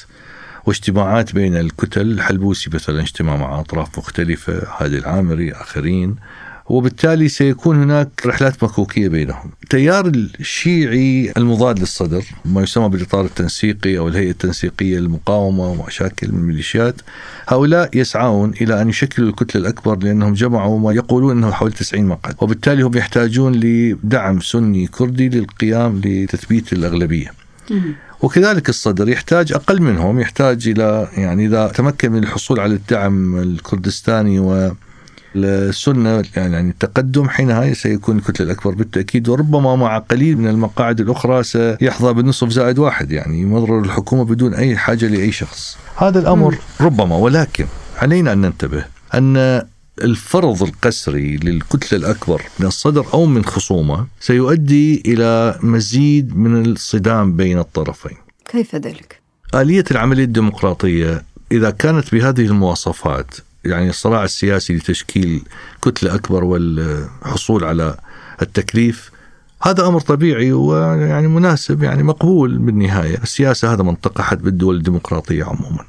واجتماعات 0.65 1.33
بين 1.33 1.55
الكتل 1.57 2.01
الحلبوسي 2.01 2.69
مثلا 2.73 3.01
اجتماع 3.01 3.35
مع 3.35 3.59
أطراف 3.59 3.97
مختلفة 3.97 4.61
هادي 4.77 4.97
العامري 4.97 5.51
آخرين 5.51 6.15
وبالتالي 6.69 7.27
سيكون 7.29 7.81
هناك 7.81 8.09
رحلات 8.25 8.63
مكوكية 8.63 9.07
بينهم. 9.07 9.51
التيار 9.63 10.07
الشيعي 10.39 11.33
المضاد 11.37 11.79
للصدر 11.79 12.23
ما 12.45 12.61
يسمى 12.61 12.89
بالإطار 12.89 13.25
التنسيقي 13.25 13.97
أو 13.97 14.07
الهيئة 14.07 14.31
التنسيقية 14.31 14.99
للمقاومة 14.99 15.71
ومشاكل 15.71 16.31
من 16.31 16.39
الميليشيات 16.39 16.95
هؤلاء 17.47 17.89
يسعون 17.93 18.53
إلى 18.61 18.81
أن 18.81 18.89
يشكلوا 18.89 19.29
الكتلة 19.29 19.61
الأكبر 19.61 19.97
لأنهم 19.97 20.33
جمعوا 20.33 20.79
ما 20.79 20.91
يقولون 20.91 21.37
أنه 21.37 21.51
حوالي 21.51 21.75
90 21.75 22.05
مقعد. 22.05 22.35
وبالتالي 22.41 22.81
هم 22.83 22.97
يحتاجون 22.97 23.55
لدعم 23.55 24.39
سني 24.39 24.87
كردي 24.87 25.29
للقيام 25.29 26.01
لتثبيت 26.05 26.73
الأغلبية. 26.73 27.31
وكذلك 28.21 28.69
الصدر 28.69 29.09
يحتاج 29.09 29.53
أقل 29.53 29.81
منهم 29.81 30.19
يحتاج 30.19 30.67
إلى 30.67 31.07
يعني 31.17 31.45
إذا 31.45 31.67
تمكن 31.67 32.11
من 32.11 32.23
الحصول 32.23 32.59
على 32.59 32.73
الدعم 32.73 33.37
الكردستاني 33.37 34.39
و 34.39 34.71
السنة 35.45 36.23
يعني 36.35 36.69
التقدم 36.69 37.29
حينها 37.29 37.73
سيكون 37.73 38.17
الكتلة 38.17 38.45
الأكبر. 38.45 38.71
بالتأكيد 38.75 39.29
وربما 39.29 39.75
مع 39.75 39.97
قليل 39.97 40.37
من 40.37 40.47
المقاعد 40.47 40.99
الأخرى 40.99 41.43
سيحظى 41.43 42.13
بالنصف 42.13 42.49
زائد 42.49 42.79
واحد 42.79 43.11
يعني 43.11 43.45
مضرر 43.45 43.79
الحكومة 43.79 44.25
بدون 44.25 44.53
أي 44.53 44.77
حاجة 44.77 45.07
لأي 45.07 45.31
شخص. 45.31 45.77
هذا 45.95 46.19
الأمر. 46.19 46.57
ربما 46.81 47.15
ولكن 47.15 47.65
علينا 47.97 48.33
أن 48.33 48.41
ننتبه 48.41 48.85
أن 49.13 49.61
الفرض 50.01 50.63
القسري 50.63 51.37
للكتلة 51.37 51.99
الأكبر 51.99 52.41
من 52.59 52.65
الصدر 52.65 53.05
أو 53.13 53.25
من 53.25 53.45
خصومة 53.45 54.07
سيؤدي 54.19 55.03
إلى 55.05 55.59
مزيد 55.61 56.37
من 56.37 56.65
الصدام 56.65 57.35
بين 57.35 57.59
الطرفين. 57.59 58.17
كيف 58.45 58.75
ذلك؟ 58.75 59.21
آلية 59.55 59.83
العملية 59.91 60.23
الديمقراطية 60.23 61.23
إذا 61.51 61.69
كانت 61.69 62.15
بهذه 62.15 62.45
المواصفات 62.45 63.35
يعني 63.65 63.89
الصراع 63.89 64.23
السياسي 64.23 64.73
لتشكيل 64.73 65.43
كتلة 65.81 66.15
أكبر 66.15 66.43
والحصول 66.43 67.63
على 67.63 67.97
التكليف 68.41 69.11
هذا 69.61 69.87
أمر 69.87 69.99
طبيعي 69.99 70.51
ويعني 70.51 71.27
مناسب 71.27 71.83
يعني 71.83 72.03
مقبول 72.03 72.57
بالنهاية. 72.57 73.17
السياسة 73.23 73.73
هذا 73.73 73.83
منطقة 73.83 74.21
حد 74.23 74.41
بالدول 74.41 74.75
الديمقراطية 74.75 75.43
عموما. 75.43 75.85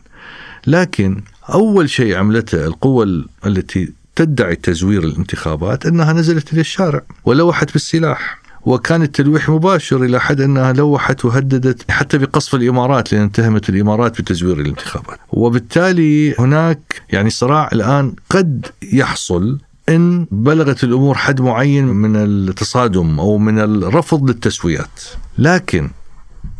لكن 0.66 1.22
أول 1.54 1.90
شيء 1.90 2.16
عملته 2.16 2.66
القوة 2.66 3.24
التي 3.46 3.92
تدعي 4.16 4.56
تزوير 4.56 5.04
الانتخابات 5.04 5.86
أنها 5.86 6.12
نزلت 6.12 6.52
إلى 6.52 6.60
الشارع 6.60 7.02
ولوحت 7.24 7.72
بالسلاح. 7.72 8.38
وكان 8.62 9.02
التلويح 9.02 9.48
مباشر 9.48 10.04
إلى 10.04 10.20
حد 10.20 10.40
أنها 10.40 10.72
لوحت 10.72 11.24
وهددت 11.24 11.90
حتى 11.90 12.18
بقصف 12.18 12.54
الإمارات 12.54 13.12
لأن 13.12 13.24
اتهمت 13.24 13.68
الإمارات 13.68 14.20
بتزوير 14.20 14.60
الانتخابات، 14.60 15.18
وبالتالي 15.32 16.34
هناك 16.38 17.02
يعني 17.10 17.30
صراع 17.30 17.68
الآن 17.72 18.14
قد 18.30 18.66
يحصل 18.92 19.58
إن 19.88 20.26
بلغت 20.30 20.84
الأمور 20.84 21.14
حد 21.14 21.40
معين 21.40 21.86
من 21.86 22.16
التصادم 22.16 23.20
أو 23.20 23.38
من 23.38 23.58
الرفض 23.58 24.30
للتسويات، 24.30 25.00
لكن 25.38 25.90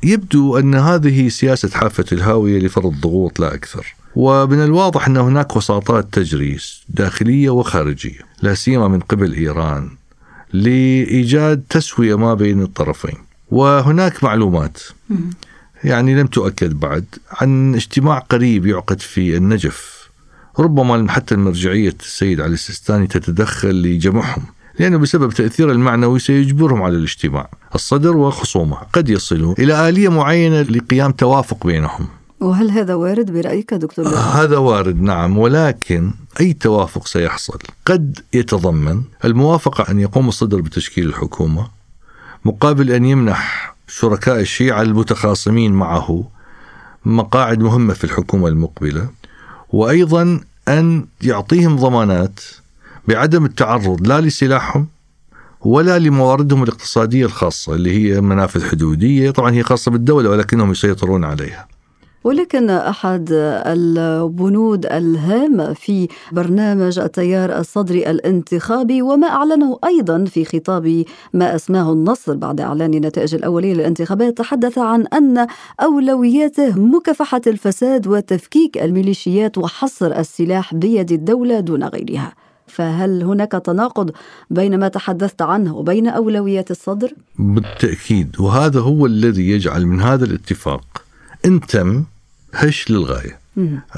يبدو 0.03 0.59
أن 0.59 0.75
هذه 0.75 1.29
سياسة 1.29 1.69
حافة 1.69 2.05
الهاوية 2.13 2.59
لفرض 2.59 2.95
ضغوط 3.01 3.41
لا 3.41 3.55
أكثر. 3.55 3.95
ومن 4.17 4.65
الواضح 4.65 5.07
أن 5.07 5.17
هناك 5.17 5.57
وساطات 5.57 6.09
تجري 6.13 6.59
داخلية 6.89 7.51
وخارجية، 7.51 8.21
لا 8.43 8.55
سيما 8.55 8.89
من 8.89 9.01
قبل 9.01 9.33
إيران. 9.33 9.91
لإيجاد 10.53 11.63
تسوية 11.71 12.19
ما 12.19 12.35
بين 12.35 12.63
الطرفين. 12.63 13.15
وهناك 13.51 14.25
معلومات. 14.25 14.79
يعني 15.85 16.15
لم 16.15 16.27
تؤكد 16.27 16.81
بعد 16.81 17.05
عن 17.31 17.75
اجتماع 17.75 18.19
قريب 18.19 18.67
يعقد 18.67 19.01
في 19.01 19.37
النجف. 19.37 20.09
ربما 20.59 21.13
حتى 21.13 21.35
المرجعية 21.35 21.95
السيد 22.01 22.41
علي 22.41 22.55
السيستاني 22.55 23.07
تتدخل 23.07 23.83
لجمعهم 23.83 24.43
لأنه 24.79 24.97
بسبب 24.97 25.33
تأثير 25.33 25.73
المعنوي 25.73 26.19
سيجبرهم 26.19 26.83
على 26.83 26.97
الاجتماع. 26.97 27.51
الصدر 27.75 28.17
وخصومه 28.17 28.77
قد 28.93 29.09
يصلوا 29.09 29.55
إلى 29.59 29.89
آلية 29.89 30.09
معينة 30.09 30.63
لقيام 30.63 31.13
توافق 31.13 31.67
بينهم. 31.67 32.09
وهل 32.41 32.71
هذا 32.71 32.95
وارد 32.95 33.31
برأيك 33.31 33.75
دكتور؟ 33.75 34.09
هذا 34.09 34.59
وارد 34.59 35.01
نعم 35.01 35.39
ولكن 35.39 36.11
أي 36.41 36.53
توافق 36.53 37.07
سيحصل 37.07 37.59
قد 37.87 38.19
يتضمن 38.33 39.03
الموافقة 39.25 39.91
أن 39.91 40.01
يقوم 40.01 40.29
الصدر 40.29 40.61
بتشكيل 40.61 41.07
الحكومة 41.07 41.69
مقابل 42.45 42.91
أن 42.91 43.05
يمنح 43.05 43.75
شركاء 43.89 44.41
الشيعة 44.41 44.83
المتخاصمين 44.83 45.73
معه 45.73 46.25
مقاعد 47.05 47.61
مهمة 47.61 47.95
في 47.95 48.05
الحكومة 48.05 48.49
المقبلة 48.49 49.09
وأيضا 49.73 50.41
أن 50.69 51.07
يعطيهم 51.23 51.77
ضمانات 51.77 52.41
بعدم 53.09 53.45
التعرض 53.45 54.07
لا 54.07 54.21
لسلاحهم 54.21 54.87
ولا 55.61 55.99
لمواردهم 55.99 56.63
الاقتصادية 56.63 57.27
الخاصة 57.27 57.75
اللي 57.75 57.93
هي 57.93 58.21
منافذ 58.21 58.71
حدودية 58.71 59.31
طبعا 59.31 59.53
هي 59.53 59.63
خاصة 59.63 59.91
بالدولة 59.91 60.31
ولكنهم 60.31 60.71
يسيطرون 60.71 61.25
عليها 61.25 61.69
ولكن 62.25 62.71
أحد 62.71 63.29
البنود 63.67 64.87
الهامه 64.87 65.73
في 65.73 66.09
برنامج 66.33 66.99
التيار 66.99 67.59
الصدري 67.59 68.11
الانتخابي 68.11 69.03
وما 69.03 69.29
أعلنه 69.29 69.79
أيضا 69.85 70.25
في 70.25 70.45
خطاب 70.45 71.05
ما 71.33 71.55
أسماه 71.55 71.93
النصر 71.93 72.35
بعد 72.35 72.61
إعلان 72.61 72.95
النتائج 72.95 73.35
الاوليه 73.35 73.75
للانتخابات 73.75 74.39
تحدث 74.39 74.79
عن 74.79 75.07
أن 75.07 75.47
أولوياته 75.81 76.81
مكافحة 76.81 77.41
الفساد 77.47 78.07
وتفكيك 78.07 78.79
الميليشيات 78.79 79.59
وحصر 79.59 80.19
السلاح 80.19 80.75
بيد 80.75 81.13
الدولة 81.13 81.61
دون 81.61 81.85
غيرها. 81.85 82.33
فهل 82.67 83.23
هناك 83.23 83.53
تناقض 83.53 84.11
بين 84.51 84.79
ما 84.79 84.89
تحدثت 84.89 85.43
عنه 85.43 85.77
وبين 85.77 86.09
أولويات 86.09 86.71
الصدر؟ 86.71 87.13
بالتأكيد 87.39 88.41
وهذا 88.41 88.81
هو 88.81 89.07
الذي 89.07 89.51
يجعل 89.51 89.87
من 89.87 90.01
هذا 90.01 90.25
الاتفاق 90.25 91.08
ان 91.49 91.61
تم 91.61 92.05
هش 92.55 92.91
للغاية. 92.91 93.39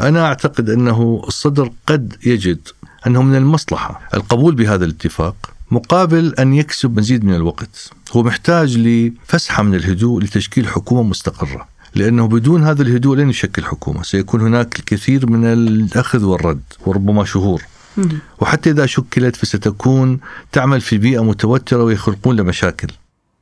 أنا 0.00 0.26
أعتقد 0.26 0.71
أنه 0.71 1.23
الصدر 1.28 1.71
قد 1.87 2.16
يجد 2.26 2.69
أنه 3.07 3.23
من 3.23 3.37
المصلحة 3.37 4.00
القبول 4.14 4.54
بهذا 4.54 4.85
الاتفاق 4.85 5.37
مقابل 5.71 6.35
أن 6.35 6.54
يكسب 6.54 6.99
مزيد 6.99 7.25
من 7.25 7.35
الوقت. 7.35 7.90
هو 8.12 8.23
محتاج 8.23 8.78
لفسحة 8.78 9.62
من 9.62 9.75
الهدوء 9.75 10.23
لتشكيل 10.23 10.69
حكومة 10.69 11.02
مستقرة. 11.02 11.69
لأنه 11.95 12.28
بدون 12.28 12.64
هذا 12.64 12.83
الهدوء 12.83 13.16
لن 13.16 13.30
يشكل 13.30 13.64
حكومة، 13.64 14.02
سيكون 14.02 14.40
هناك 14.40 14.78
الكثير 14.78 15.30
من 15.30 15.45
الأخذ 15.45 16.25
والرد 16.25 16.62
وربما 16.87 17.25
شهور. 17.25 17.62
وحتى 18.38 18.71
إذا 18.71 18.87
شكلت 18.87 19.37
فستكون 19.37 20.21
تعمل 20.52 20.80
في 20.80 20.99
بيئة 20.99 21.25
متوترة 21.25 21.85
ويخلقون 21.85 22.37
لمشاكل. 22.37 22.88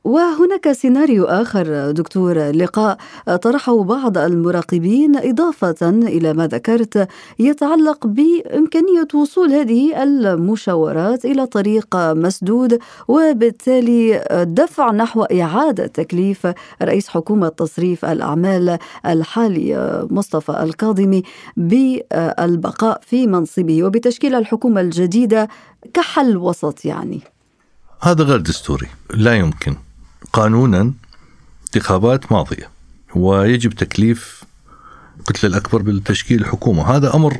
وهناك 0.03 0.71
سيناريو 0.71 1.25
آخر 1.25 1.91
دكتور 1.91 2.51
لقاء 2.51 2.97
طرحه 3.41 3.83
بعض 3.83 4.17
المراقبين 4.17 5.15
إضافة 5.15 5.89
إلى 5.89 6.33
ما 6.33 6.47
ذكرت 6.47 7.07
يتعلق 7.39 8.07
بإمكانية 8.07 9.07
وصول 9.13 9.51
هذه 9.51 10.03
المشاورات 10.03 11.25
إلى 11.25 11.45
طريق 11.45 11.95
مسدود 11.95 12.79
وبالتالي 13.07 14.25
دفع 14.47 14.91
نحو 14.91 15.23
إعادة 15.23 15.87
تكليف 15.87 16.47
رئيس 16.81 17.07
حكومة 17.07 17.49
تصريف 17.49 18.05
الأعمال 18.05 18.77
الحالي 19.05 20.07
مصطفى 20.11 20.63
الكاظمي 20.63 21.23
بالبقاء 21.57 23.01
في 23.05 23.27
منصبه 23.27 23.83
وبتشكيل 23.83 24.35
الحكومة 24.35 24.81
الجديدة 24.81 25.47
كحل 25.93 26.37
وسط 26.37 26.85
يعني. 26.85 27.21
هذا 28.01 28.23
غير 28.23 28.39
دستوري 28.39 28.87
لا 29.09 29.35
يمكن. 29.35 29.75
قانونا 30.33 30.93
انتخابات 31.65 32.31
ماضية 32.31 32.69
ويجب 33.15 33.73
تكليف 33.73 34.43
الكتله 35.19 35.49
الأكبر 35.49 35.81
بالتشكيل 35.81 36.41
الحكومة، 36.41 36.95
هذا 36.95 37.15
أمر 37.15 37.37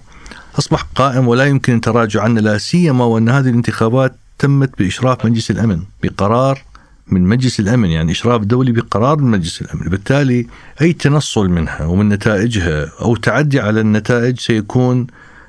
أصبح 0.59 0.81
قائم 0.95 1.27
ولا 1.27 1.45
يمكن 1.45 1.75
التراجع 1.75 2.23
عنه 2.23 2.41
لا 2.41 2.57
سيما 2.57 3.05
وأن 3.05 3.29
هذه 3.29 3.49
الانتخابات 3.49 4.15
تمت 4.39 4.79
بإشراف 4.79 5.25
مجلس 5.25 5.51
الأمن 5.51 5.83
بقرار 6.03 6.61
من 7.07 7.21
مجلس 7.21 7.59
الأمن 7.59 7.89
يعني 7.89 8.11
إشراف 8.11 8.41
دولي 8.41 8.71
بقرار 8.71 9.17
من 9.17 9.31
مجلس 9.31 9.61
الأمن، 9.61 9.89
بالتالي 9.89 10.47
أي 10.81 10.93
تنصل 10.93 11.49
منها 11.49 11.85
ومن 11.85 12.09
نتائجها 12.09 12.91
أو 13.01 13.15
تعدي 13.15 13.59
على 13.59 13.81
النتائج 13.81 14.39
سيكون 14.39 15.07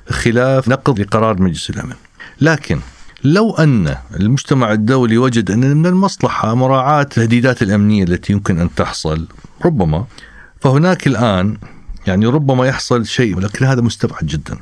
خلاف 0.09 0.67
نقض 0.69 0.99
لقرار 0.99 1.41
مجلس 1.41 1.69
الأمن. 1.69 1.95
لكن 2.41 2.79
لو 3.23 3.51
أن 3.51 3.95
المجتمع 4.19 4.71
الدولي 4.71 5.17
وجد 5.17 5.51
أن 5.51 5.77
من 5.77 5.85
المصلحة 5.85 6.55
مراعاة 6.55 7.01
التهديدات 7.01 7.61
الأمنية 7.61 8.03
التي 8.03 8.33
يمكن 8.33 8.59
أن 8.59 8.75
تحصل 8.75 9.27
ربما 9.65 10.05
فهناك 10.59 11.07
الآن 11.07 11.57
يعني 12.07 12.25
ربما 12.25 12.65
يحصل 12.67 13.05
شيء 13.05 13.37
ولكن 13.37 13.65
هذا 13.65 13.81
مستبعد 13.81 14.25
جدا. 14.25 14.57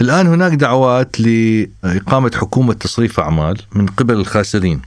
الآن 0.00 0.26
هناك 0.26 0.52
دعوات 0.52 1.20
لإقامة 1.20 2.30
حكومة 2.34 2.72
تصريف 2.72 3.20
أعمال 3.20 3.56
من 3.72 3.86
قبل 3.86 4.14
الخاسرين 4.14 4.82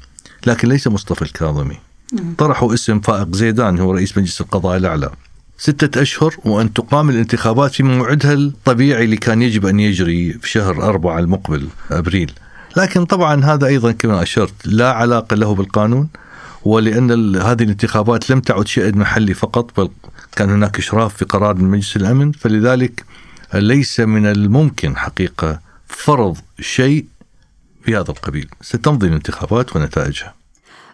لكن 0.48 0.68
ليس 0.68 0.88
مصطفى 0.88 1.22
الكاظمي. 1.22 1.78
طرحوا 2.38 2.74
اسم 2.74 3.00
فائق 3.00 3.36
زيدان 3.36 3.80
هو 3.80 3.92
رئيس 3.92 4.18
مجلس 4.18 4.42
القضاء 4.42 4.78
الأعلى. 4.78 5.10
ستة 5.58 6.02
أشهر 6.02 6.36
وأن 6.46 6.74
تقام 6.74 7.10
الانتخابات 7.10 7.72
في 7.72 7.84
موعدها 7.84 8.34
الطبيعي 8.34 9.06
اللي 9.06 9.18
كان 9.18 9.42
يجب 9.42 9.66
أن 9.66 9.80
يجري 9.80 10.34
في 10.34 10.50
شهر 10.50 10.84
أربعة 10.84 11.20
المقبل 11.20 11.68
أبريل. 11.92 12.32
لكن 12.78 13.06
طبعا 13.06 13.46
هذا 13.46 13.68
أيضا 13.68 13.92
كما 13.92 14.24
أشرت 14.24 14.54
لا 14.66 14.92
علاقة 14.92 15.36
له 15.36 15.56
بالقانون 15.56 16.10
ولأن 16.66 17.36
هذه 17.36 17.64
الانتخابات 17.64 18.30
لم 18.30 18.40
تعد 18.40 18.68
شأن 18.68 18.98
محلي 18.98 19.34
فقط 19.34 19.80
بل 19.80 19.90
كان 20.36 20.50
هناك 20.50 20.78
إشراف 20.78 21.16
في 21.16 21.26
قرار 21.26 21.56
من 21.56 21.70
مجلس 21.70 21.96
الأمن 21.96 22.32
فلذلك 22.32 23.06
ليس 23.54 24.00
من 24.00 24.26
الممكن 24.26 24.98
حقيقة 24.98 25.60
فرض 25.88 26.38
شيء 26.60 27.06
في 27.84 27.96
هذا 27.96 28.12
القبيل. 28.12 28.50
ستمضي 28.62 29.08
الانتخابات 29.08 29.76
ونتائجها. 29.76 30.41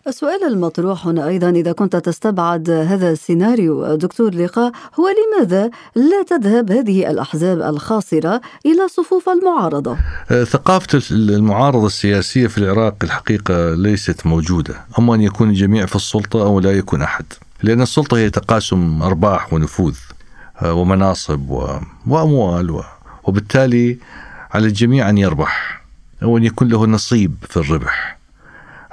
السؤال 0.08 0.44
المطروح 0.44 1.08
هنا 1.08 1.28
أيضا 1.28 1.50
إذا 1.50 1.72
كنت 1.72 1.96
تستبعد 1.96 2.70
هذا 2.70 3.12
السيناريو 3.12 3.96
دكتور 3.96 4.34
لقاء 4.34 4.72
هو 5.00 5.06
لماذا 5.10 5.70
لا 5.96 6.24
تذهب 6.28 6.72
هذه 6.72 7.10
الأحزاب 7.12 7.62
الخاسرة 7.62 8.42
إلى 8.66 8.88
صفوف 8.88 9.30
المعارضة؟ 9.30 9.98
أه، 10.32 10.44
ثقافة 10.44 11.02
المعارضة 11.12 11.86
السياسية 11.86 12.48
في 12.48 12.58
العراق 12.58 12.96
الحقيقة 13.04 13.76
ليست 13.76 14.26
موجودة 14.26 14.76
أما 15.00 15.16
أن 15.16 15.22
يكون 15.22 15.50
الجميع 15.50 15.86
في 15.86 15.96
السلطة 15.96 16.42
أو 16.42 16.60
لا 16.60 16.72
يكون 16.72 17.02
أحد 17.02 17.26
لأن 17.64 17.82
السلطة 17.82 18.18
هي 18.18 18.30
تقاسم 18.30 19.02
أرباح 19.02 19.54
ونفوذ 19.54 19.96
أه، 20.62 20.74
ومناصب 20.74 21.50
وأموال. 22.08 22.84
وبالتالي 23.24 23.98
على 24.52 24.68
الجميع 24.68 25.10
أن 25.10 25.18
يربح 25.18 25.84
أو 26.24 26.38
أن 26.38 26.44
يكون 26.44 26.68
له 26.68 26.86
نصيب 26.86 27.36
في 27.50 27.58
الربح 27.58 28.17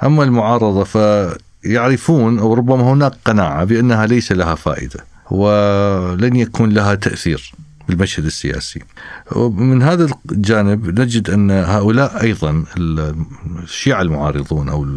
أما 0.03 0.23
المعارضة 0.23 0.83
فيعرفون 0.83 2.39
أو 2.39 2.53
ربما 2.53 2.93
هناك 2.93 3.13
قناعة 3.25 3.63
بأنها 3.63 4.05
ليس 4.05 4.31
لها 4.31 4.55
فائدة 4.55 5.05
ولن 5.31 6.35
يكون 6.35 6.69
لها 6.69 6.95
تأثير 6.95 7.53
بالمشهد 7.87 8.25
السياسي 8.25 8.81
من 9.35 9.81
هذا 9.81 10.07
الجانب 10.31 10.99
نجد 10.99 11.29
أن 11.29 11.51
هؤلاء 11.51 12.21
أيضا 12.21 12.63
الشيعة 13.63 14.01
المعارضون 14.01 14.69
أو 14.69 14.87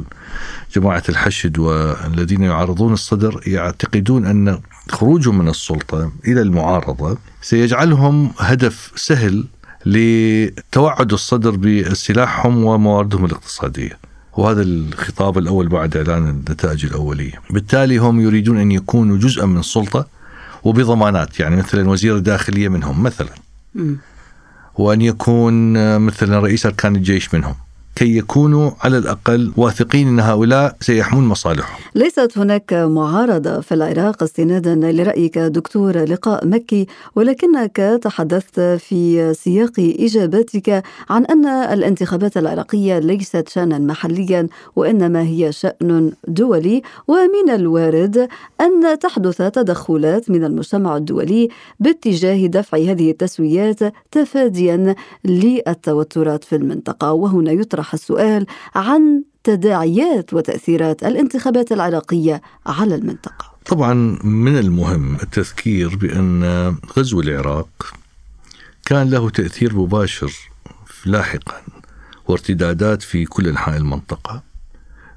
جماعة 0.76 1.02
الحشد 1.08 1.58
والذين 1.58 2.42
يعارضون 2.42 2.92
الصدر 2.92 3.40
يعتقدون 3.46 4.26
أن 4.26 4.60
خروجهم 4.90 5.38
من 5.38 5.48
السلطة 5.48 6.12
إلى 6.26 6.42
المعارضة 6.42 7.18
سيجعلهم 7.42 8.32
هدف 8.38 8.92
سهل 8.96 9.44
لتوعد 9.86 11.12
الصدر 11.12 11.56
بسلاحهم 11.56 12.64
ومواردهم 12.64 13.24
الاقتصادية. 13.24 13.98
وهذا 14.36 14.62
الخطاب 14.62 15.38
الأول 15.38 15.68
بعد 15.68 15.96
إعلان 15.96 16.28
النتائج 16.28 16.84
الأولية. 16.84 17.32
بالتالي 17.50 17.96
هم 17.96 18.20
يريدون 18.20 18.58
أن 18.58 18.72
يكونوا 18.72 19.16
جزءا 19.16 19.46
من 19.46 19.58
السلطة 19.58 20.06
وبضمانات 20.64 21.40
يعني 21.40 21.56
مثلا 21.56 21.90
وزير 21.90 22.16
الداخلية 22.16 22.68
منهم 22.68 23.02
مثلا. 23.02 23.30
وأن 24.74 25.00
يكون 25.00 25.72
مثلا 25.98 26.40
رئيس 26.40 26.66
أركان 26.66 26.96
الجيش 26.96 27.34
منهم. 27.34 27.54
كي 27.98 28.16
يكونوا 28.16 28.70
على 28.80 28.98
الأقل 28.98 29.52
واثقين 29.56 30.08
أن 30.08 30.20
هؤلاء 30.20 30.76
سيحمون 30.80 31.24
مصالحهم. 31.24 31.80
ليست 31.94 32.38
هناك 32.38 32.72
معارضة 32.72 33.60
في 33.60 33.74
العراق 33.74 34.22
استنادا 34.22 34.74
لرأيك 34.74 35.38
دكتور 35.38 35.98
لقاء 35.98 36.46
مكي 36.46 36.86
ولكنك 37.16 38.00
تحدثت 38.02 38.60
في 38.60 39.34
سياق 39.34 39.72
إجابتك 39.78 40.82
عن 41.10 41.24
أن 41.24 41.46
الانتخابات 41.46 42.36
العراقية 42.36 42.98
ليست 42.98 43.48
شأنا 43.48 43.78
محليا 43.78 44.48
وإنما 44.76 45.22
هي 45.22 45.52
شأن 45.52 46.12
دولي. 46.28 46.82
ومن 47.08 47.50
الوارد 47.50 48.28
أن 48.60 48.98
تحدث 48.98 49.36
تدخلات 49.36 50.30
من 50.30 50.44
المجتمع 50.44 50.96
الدولي 50.96 51.48
باتجاه 51.80 52.46
دفع 52.46 52.78
هذه 52.78 53.10
التسويات 53.10 53.78
تفاديا 54.10 54.94
للتوترات 55.24 56.44
في 56.44 56.56
المنطقة 56.56 57.12
وهنا 57.12 57.52
يطرح 57.52 57.87
السؤال 57.94 58.46
عن 58.74 59.22
تداعيات 59.44 60.34
وتأثيرات 60.34 61.02
الانتخابات 61.02 61.72
العراقية 61.72 62.42
على 62.66 62.94
المنطقة 62.94 63.58
طبعا 63.66 63.94
من 64.24 64.58
المهم 64.58 65.14
التذكير 65.14 65.96
بأن 65.96 66.42
غزو 66.96 67.20
العراق 67.20 67.94
كان 68.86 69.10
له 69.10 69.30
تأثير 69.30 69.76
مباشر 69.76 70.32
لاحقا 71.06 71.62
وارتدادات 72.28 73.02
في 73.02 73.24
كل 73.24 73.48
أنحاء 73.48 73.76
المنطقة. 73.76 74.42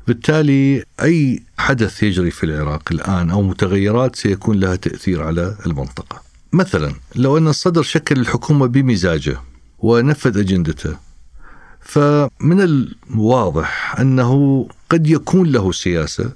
بالتالي 0.07 0.83
أي 1.01 1.43
حدث 1.57 2.03
يجري 2.03 2.31
في 2.31 2.43
العراق 2.43 2.83
الآن 2.91 3.29
أو 3.29 3.41
متغيرات 3.41 4.15
سيكون 4.15 4.59
لها 4.59 4.75
تأثير 4.75 5.23
على 5.23 5.57
المنطقة. 5.65 6.21
مثلا 6.53 6.93
لو 7.15 7.37
أن 7.37 7.47
الصدر 7.47 7.81
شكل 7.81 8.19
الحكومة 8.19 8.65
بمزاجه 8.65 9.37
ونفذ 9.79 10.37
أجندته 10.39 10.97
فمن 11.81 12.61
الواضح 12.61 13.99
أنه 13.99 14.67
قد 14.89 15.07
يكون 15.07 15.47
له 15.51 15.71
سياسة 15.71 16.31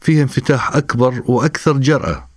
فيها 0.00 0.22
انفتاح 0.22 0.76
أكبر 0.76 1.22
وأكثر 1.26 1.76
جرأة 1.76 2.28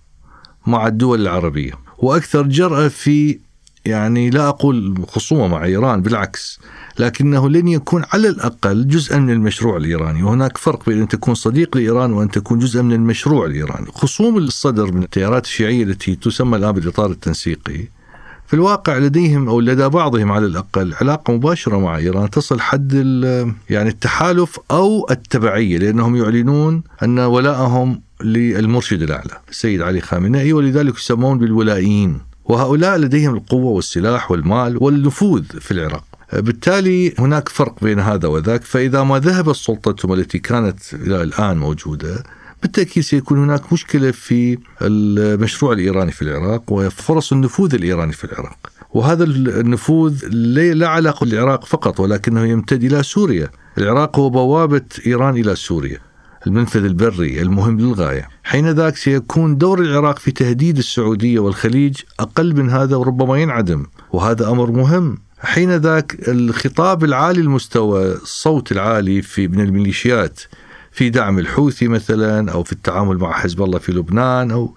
مع 0.66 0.86
الدول 0.86 1.20
العربية 1.20 1.72
وأكثر 1.98 2.42
جرأة 2.42 2.88
في 2.88 3.38
يعني 3.84 4.30
لا 4.30 4.48
أقول 4.48 5.04
خصومة 5.08 5.48
مع 5.48 5.64
إيران 5.64 6.02
بالعكس 6.02 6.60
لكنه 6.98 7.48
لن 7.48 7.68
يكون 7.68 8.04
على 8.12 8.28
الأقل 8.28 8.88
جزءا 8.88 9.18
من 9.18 9.30
المشروع 9.30 9.76
الإيراني 9.76 10.22
وهناك 10.22 10.56
فرق 10.56 10.86
بين 10.86 11.00
أن 11.00 11.08
تكون 11.08 11.34
صديق 11.34 11.76
لإيران 11.76 12.12
وأن 12.12 12.30
تكون 12.30 12.58
جزءا 12.58 12.82
من 12.82 12.92
المشروع 12.92 13.46
الإيراني. 13.46 13.86
خصوم 13.92 14.38
الصدر 14.38 14.92
من 14.92 15.02
التيارات 15.02 15.44
الشيعية 15.44 15.82
التي 15.82 16.16
تسمى 16.16 16.56
الآن 16.56 16.72
بالإطار 16.72 17.10
التنسيقي 17.10 17.88
في 18.50 18.56
الواقع 18.56 18.98
لديهم 18.98 19.48
أو 19.48 19.60
لدى 19.60 19.88
بعضهم 19.88 20.32
على 20.32 20.46
الأقل 20.46 20.94
علاقة 21.00 21.32
مباشرة 21.32 21.78
مع 21.78 21.96
ايران 21.96 22.30
تصل 22.30 22.60
حد 22.60 22.92
يعني 23.70 23.88
التحالف 23.88 24.58
أو 24.70 25.06
التبعية 25.10 25.78
لأنهم 25.78 26.16
يعلنون 26.16 26.82
أن 27.02 27.18
ولائهم 27.18 28.02
للمرشد 28.24 29.02
الأعلى 29.02 29.40
السيد 29.50 29.82
علي 29.82 30.00
خامنئي 30.00 30.52
ولذلك 30.52 30.96
يسمون 30.96 31.38
بالولائيين. 31.38 32.18
وهؤلاء 32.44 32.98
لديهم 32.98 33.34
القوة 33.34 33.70
والسلاح 33.70 34.30
والمال 34.30 34.82
والنفوذ 34.82 35.42
في 35.42 35.70
العراق. 35.70 36.04
بالتالي 36.32 37.14
هناك 37.18 37.48
فرق 37.48 37.84
بين 37.84 38.00
هذا 38.00 38.28
وذاك 38.28 38.64
فإذا 38.64 39.02
ما 39.02 39.18
ذهبت 39.18 39.56
سلطتهم 39.56 40.12
التي 40.12 40.38
كانت 40.38 40.80
إلى 40.94 41.22
الآن 41.22 41.58
موجودة 41.58 42.22
بالتأكيد 42.62 43.02
سيكون 43.02 43.38
هناك 43.38 43.72
مشكلة 43.72 44.10
في 44.10 44.58
المشروع 44.82 45.72
الإيراني 45.72 46.12
في 46.12 46.22
العراق 46.22 46.72
وفرص 46.72 47.32
النفوذ 47.32 47.74
الإيراني 47.74 48.12
في 48.12 48.24
العراق. 48.24 48.58
وهذا 48.94 49.24
النفوذ 49.24 50.24
لا 50.74 50.88
علاقة 50.88 51.26
للعراق 51.26 51.64
فقط 51.64 52.00
ولكنه 52.00 52.46
يمتد 52.46 52.84
إلى 52.84 53.02
سوريا. 53.02 53.48
العراق 53.78 54.18
هو 54.18 54.30
بوابة 54.30 54.82
إيران 55.06 55.36
إلى 55.36 55.54
سوريا 55.56 55.98
المنفذ 56.46 56.84
البري 56.84 57.42
المهم 57.42 57.80
للغاية. 57.80 58.28
حين 58.44 58.70
ذاك 58.70 58.96
سيكون 58.96 59.58
دور 59.58 59.80
العراق 59.80 60.18
في 60.18 60.30
تهديد 60.30 60.78
السعودية 60.78 61.38
والخليج 61.38 61.96
أقل 62.20 62.56
من 62.56 62.70
هذا 62.70 62.96
وربما 62.96 63.36
ينعدم 63.36 63.86
وهذا 64.12 64.48
أمر 64.50 64.70
مهم. 64.70 65.18
حين 65.40 65.76
ذاك 65.76 66.28
الخطاب 66.28 67.04
العالي 67.04 67.40
المستوى 67.40 68.12
الصوت 68.12 68.72
العالي 68.72 69.22
في 69.22 69.48
من 69.48 69.60
الميليشيات 69.60 70.40
في 70.92 71.10
دعم 71.10 71.38
الحوثي 71.38 71.88
مثلا 71.88 72.52
أو 72.52 72.62
في 72.62 72.72
التعامل 72.72 73.18
مع 73.18 73.32
حزب 73.32 73.62
الله 73.62 73.78
في 73.78 73.92
لبنان 73.92 74.50
أو 74.50 74.74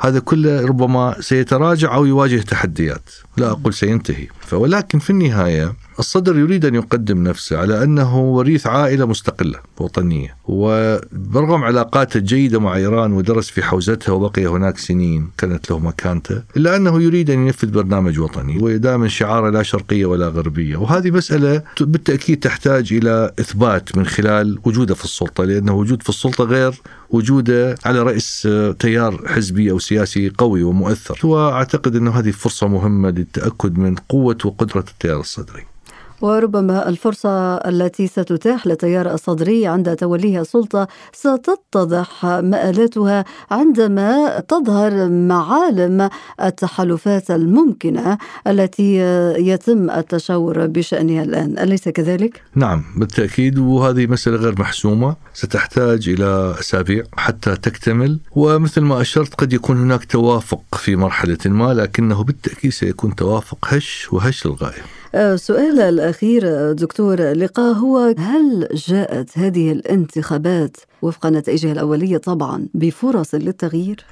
هذا 0.00 0.18
كله 0.18 0.66
ربما 0.66 1.16
سيتراجع 1.20 1.94
أو 1.94 2.04
يواجه 2.04 2.40
تحديات. 2.40 3.10
لا 3.36 3.50
أقول 3.50 3.74
سينتهي. 3.74 4.26
ولكن 4.52 4.98
في 4.98 5.10
النهاية 5.10 5.74
الصدر 5.98 6.38
يريد 6.38 6.64
أن 6.64 6.74
يقدم 6.74 7.22
نفسه 7.22 7.58
على 7.58 7.82
أنه 7.82 8.18
وريث 8.20 8.66
عائلة 8.66 9.06
مستقلة 9.06 9.58
وطنية 9.78 10.36
وبرغم 10.44 11.64
علاقاته 11.64 12.18
الجيده 12.18 12.60
مع 12.60 12.76
إيران 12.76 13.12
ودرس 13.12 13.50
في 13.50 13.62
حوزتها 13.62 14.12
وبقي 14.12 14.46
هناك 14.46 14.78
سنين 14.78 15.28
كانت 15.38 15.70
له 15.70 15.78
مكانته 15.78 16.42
إلا 16.56 16.76
أنه 16.76 17.02
يريد 17.02 17.30
أن 17.30 17.46
ينفذ 17.46 17.70
برنامج 17.70 18.18
وطني 18.18 18.58
ودائما 18.62 19.08
شعاره 19.08 19.50
لا 19.50 19.62
شرقية 19.62 20.06
ولا 20.06 20.28
غربية 20.28 20.76
وهذه 20.76 21.10
مسألة 21.10 21.62
بالتأكيد 21.80 22.40
تحتاج 22.40 22.92
إلى 22.92 23.32
إثبات 23.40 23.96
من 23.96 24.06
خلال 24.06 24.58
وجوده 24.64 24.94
في 24.94 25.04
السلطة 25.04 25.44
لأنه 25.44 25.74
وجود 25.74 26.02
في 26.02 26.08
السلطة 26.08 26.44
غير 26.44 26.80
وجوده 27.10 27.74
على 27.84 28.02
رأس 28.02 28.48
تيار 28.78 29.28
حزبي 29.28 29.70
أو 29.70 29.78
سياسي 29.78 30.32
قوي 30.38 30.62
ومؤثر. 30.62 31.18
وأعتقد 31.24 31.96
أنه 31.96 32.10
هذه 32.10 32.30
فرصة 32.30 32.68
مهمة 32.68 33.10
للتأكد 33.10 33.78
من 33.78 33.94
قوة 33.94 34.38
وقدرة 34.44 34.84
التيار 34.90 35.20
الصدري. 35.20 35.75
وربما 36.20 36.88
الفرصة 36.88 37.56
التي 37.56 38.06
ستتاح 38.06 38.66
لتيار 38.66 39.14
الصدري 39.14 39.66
عند 39.66 39.96
توليها 39.96 40.40
السلطة 40.40 40.88
ستتضح 41.12 42.26
مآلاتها 42.26 43.24
عندما 43.50 44.40
تظهر 44.40 45.08
معالم 45.08 46.10
التحالفات 46.42 47.30
الممكنة 47.30 48.18
التي 48.46 48.96
يتم 49.38 49.90
التشاور 49.90 50.66
بشأنها 50.66 51.22
الآن. 51.22 51.58
أليس 51.58 51.88
كذلك؟ 51.88 52.42
نعم 52.54 52.84
بالتأكيد 52.96 53.58
وهذه 53.58 54.06
مسألة 54.06 54.36
غير 54.36 54.54
محسومة. 54.60 55.16
ستحتاج 55.34 56.08
إلى 56.08 56.54
أسابيع 56.60 57.04
حتى 57.16 57.56
تكتمل. 57.56 58.18
ومثل 58.36 58.80
ما 58.80 59.00
أشرت 59.00 59.34
قد 59.34 59.52
يكون 59.52 59.76
هناك 59.76 60.04
توافق 60.04 60.62
في 60.74 60.96
مرحلة 60.96 61.38
ما 61.46 61.74
لكنه 61.74 62.24
بالتأكيد 62.24 62.72
سيكون 62.72 63.14
توافق 63.14 63.58
هش 63.68 64.08
وهش 64.12 64.46
للغاية 64.46 64.82
السؤال 65.16 65.80
الأخير 65.80 66.72
دكتور 66.72 67.20
لقاء 67.22 67.74
هو 67.74 68.14
هل 68.18 68.68
جاءت 68.74 69.38
هذه 69.38 69.72
الانتخابات 69.72 70.76
وفق 71.02 71.26
نتائجها 71.26 71.72
الأولية 71.72 72.16
طبعا 72.18 72.66
بفرص 72.74 73.34
للتغيير؟ 73.34 74.04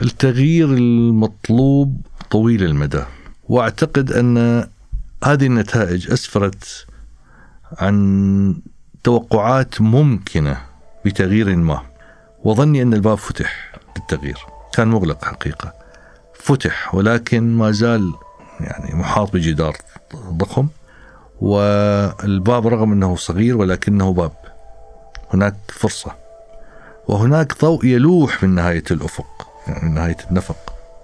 التغيير 0.00 0.68
المطلوب 0.68 2.00
طويل 2.30 2.64
المدى 2.64 3.02
وأعتقد 3.48 4.12
أن 4.12 4.66
هذه 5.24 5.46
النتائج 5.46 6.10
أسفرت 6.10 6.86
عن 7.78 8.56
توقعات 9.04 9.80
ممكنة 9.80 10.56
بتغيير 11.04 11.56
ما 11.56 11.82
وظني 12.44 12.82
أن 12.82 12.94
الباب 12.94 13.18
فتح 13.18 13.72
للتغيير 13.96 14.38
كان 14.74 14.88
مغلق 14.88 15.24
حقيقة 15.24 15.72
فتح 16.34 16.94
ولكن 16.94 17.56
ما 17.56 17.70
زال 17.70 18.12
يعني 18.60 18.94
محاط 18.94 19.32
بجدار 19.32 19.76
ضخم 20.16 20.68
والباب 21.40 22.66
رغم 22.66 22.92
أنه 22.92 23.16
صغير 23.16 23.56
ولكنه 23.56 24.12
باب. 24.12 24.32
هناك 25.34 25.54
فرصة. 25.68 26.12
وهناك 27.08 27.60
ضوء 27.60 27.84
يلوح 27.84 28.44
من 28.44 28.54
نهاية 28.54 28.84
الأفق 28.90 29.48
يعني 29.68 29.88
من 29.88 29.94
نهاية 29.94 30.16
النفق 30.30 30.56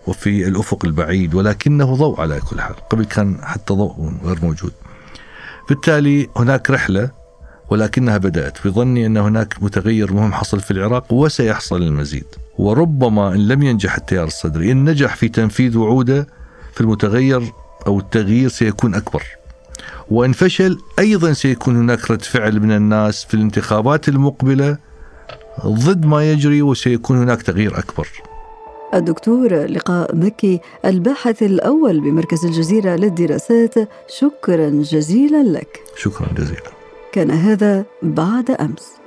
وفي 0.06 0.48
الأفق 0.48 0.84
البعيد 0.84 1.34
ولكنه 1.34 1.96
ضوء 1.96 2.20
على 2.20 2.40
كل 2.40 2.60
حال. 2.60 2.74
قبل 2.90 3.04
كان 3.04 3.38
حتى 3.42 3.74
ضوء 3.74 4.12
غير 4.24 4.38
موجود. 4.42 4.72
بالتالي 5.68 6.28
هناك 6.36 6.70
رحلة 6.70 7.10
ولكنها 7.70 8.18
بدأت. 8.18 8.66
بظني 8.66 9.06
أن 9.06 9.16
هناك 9.16 9.62
متغير 9.62 10.12
مهم 10.12 10.32
حصل 10.32 10.60
في 10.60 10.70
العراق 10.70 11.12
وسيحصل 11.12 11.82
المزيد. 11.82 12.26
وربما 12.58 13.34
إن 13.34 13.48
لم 13.48 13.62
ينجح 13.62 13.96
التيار 13.96 14.26
الصدري 14.26 14.72
إن 14.72 14.90
نجح 14.90 15.16
في 15.16 15.28
تنفيذ 15.28 15.78
وعودة 15.78 16.26
في 16.78 16.84
المتغير 16.84 17.52
أو 17.86 17.98
التغيير 17.98 18.48
سيكون 18.48 18.94
أكبر. 18.94 19.22
وإن 20.10 20.32
فشل 20.32 20.78
أيضا 20.98 21.32
سيكون 21.32 21.76
هناك 21.76 22.10
رد 22.10 22.22
فعل 22.22 22.60
من 22.60 22.72
الناس 22.72 23.24
في 23.24 23.34
الانتخابات 23.34 24.08
المقبلة 24.08 24.78
ضد 25.66 26.06
ما 26.06 26.32
يجري 26.32 26.62
وسيكون 26.62 27.16
هناك 27.16 27.42
تغيير 27.42 27.78
أكبر. 27.78 28.08
الدكتور 28.94 29.54
لقاء 29.54 30.16
مكي 30.16 30.60
الباحث 30.84 31.42
الأول 31.42 32.00
بمركز 32.00 32.44
الجزيرة 32.44 32.96
للدراسات 32.96 33.74
شكرا 34.08 34.70
جزيلا 34.70 35.42
لك. 35.42 35.80
شكرا 35.96 36.28
جزيلا. 36.36 36.70
كان 37.12 37.30
هذا 37.30 37.84
بعد 38.02 38.50
أمس. 38.50 38.97